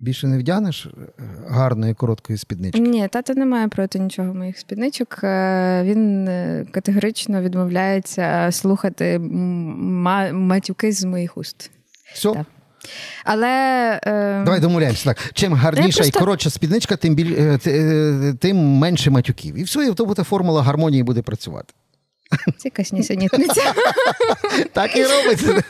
більше 0.00 0.26
не 0.26 0.38
вдягнеш 0.38 0.86
е, 0.86 1.22
гарної 1.48 1.94
короткої 1.94 2.38
спіднички? 2.38 2.80
Ні, 2.80 3.08
тато 3.08 3.34
не 3.34 3.46
має 3.46 3.68
проти 3.68 3.98
нічого 3.98 4.34
моїх 4.34 4.58
спідничок. 4.58 5.20
Е, 5.24 5.82
Він 5.84 6.28
е, 6.28 6.66
категорично 6.70 7.42
відмовляється 7.42 8.48
слухати 8.52 9.18
матюки 10.32 10.92
з 10.92 11.04
моїх 11.04 11.36
уст. 11.36 11.70
Все, 12.14 12.32
Так. 12.32 12.46
Але 13.24 13.48
е, 14.06 14.44
давай 14.44 14.60
домовляємося. 14.60 15.04
Так. 15.04 15.30
Чим 15.34 15.54
гарніша 15.54 15.98
просто- 15.98 16.18
і 16.18 16.20
коротша 16.20 16.50
спідничка, 16.50 16.96
тим 16.96 17.14
біль, 17.14 17.56
тим 18.38 18.56
менше 18.56 19.10
матюків. 19.10 19.58
І 19.58 19.62
все, 19.62 19.86
і 19.86 19.94
то 19.94 20.06
буде 20.06 20.22
формула 20.24 20.62
гармонії 20.62 21.02
буде 21.02 21.22
працювати. 21.22 21.74
Це 22.30 22.64
якась 22.64 22.92
нісенітниця. 22.92 23.62
Так 24.72 24.96
і 24.96 25.04
робиться. 25.04 25.62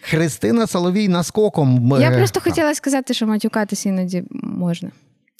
Христина 0.00 0.66
Соловій 0.66 1.08
наскоком. 1.08 1.96
Я 2.00 2.10
е, 2.10 2.16
просто 2.16 2.40
хотіла 2.40 2.74
сказати, 2.74 3.14
що 3.14 3.26
матюкатися 3.26 3.88
іноді 3.88 4.24
можна. 4.42 4.90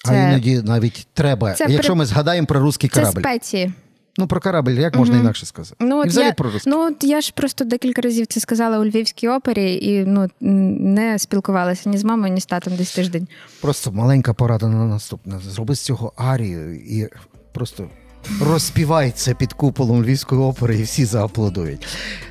А 0.09 0.15
іноді 0.15 0.63
навіть 0.63 1.07
треба. 1.15 1.53
Це 1.53 1.67
Якщо 1.69 1.93
при- 1.93 1.99
ми 1.99 2.07
згадаємо 2.07 2.47
про 2.47 2.61
русський 2.61 2.91
це 2.91 3.01
корабль. 3.01 3.21
спеції. 3.21 3.73
Ну, 4.17 4.27
про 4.27 4.41
корабль, 4.41 4.71
як 4.71 4.97
можна 4.97 5.15
Мгм. 5.15 5.25
інакше 5.25 5.47
сказати? 5.47 5.77
Ну, 5.81 5.97
І 5.99 6.01
от 6.01 6.07
взагалі 6.07 6.29
я, 6.29 6.35
про 6.35 6.51
русський. 6.51 6.73
ну 6.73 6.87
от 6.87 7.05
я 7.05 7.21
ж 7.21 7.33
просто 7.37 7.65
декілька 7.65 8.03
разів 8.03 8.27
це 8.27 8.41
сказала 8.41 8.79
у 8.79 8.85
Львівській 8.85 9.29
опері 9.29 9.75
і 9.75 10.05
ну, 10.07 10.29
не 10.41 11.19
спілкувалася 11.19 11.91
ні 11.91 11.99
з 11.99 12.05
мамою, 12.05 12.33
ні 12.33 12.41
з 12.41 12.47
татом 12.47 12.77
десь 12.77 12.95
тиждень. 12.95 13.29
Просто 13.61 13.93
маленька 13.93 14.35
порада 14.35 14.69
на 14.69 14.85
наступне. 14.87 15.39
Зроби 15.51 15.75
з 15.75 15.81
цього 15.81 16.13
арію 16.17 16.75
і 16.77 17.09
просто 17.53 17.89
розпівай 18.41 19.13
це 19.17 19.35
під 19.35 19.53
куполом 19.53 20.05
Львівської 20.05 20.41
опери, 20.41 20.79
і 20.79 20.83
всі 20.83 21.05
зааплодують. 21.05 21.87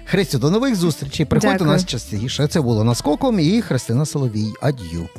Христю, 0.05 0.37
до 0.39 0.49
нових 0.49 0.75
зустрічей. 0.75 1.25
Приходьте 1.25 1.51
до 1.51 1.57
Дякую. 1.57 1.71
нас 1.71 1.85
частіше. 1.85 2.47
Це 2.47 2.61
було 2.61 2.83
наскоком 2.83 3.39
і 3.39 3.61
Христина 3.61 4.05
Соловій. 4.05 4.53
Ад'ю. 4.61 5.09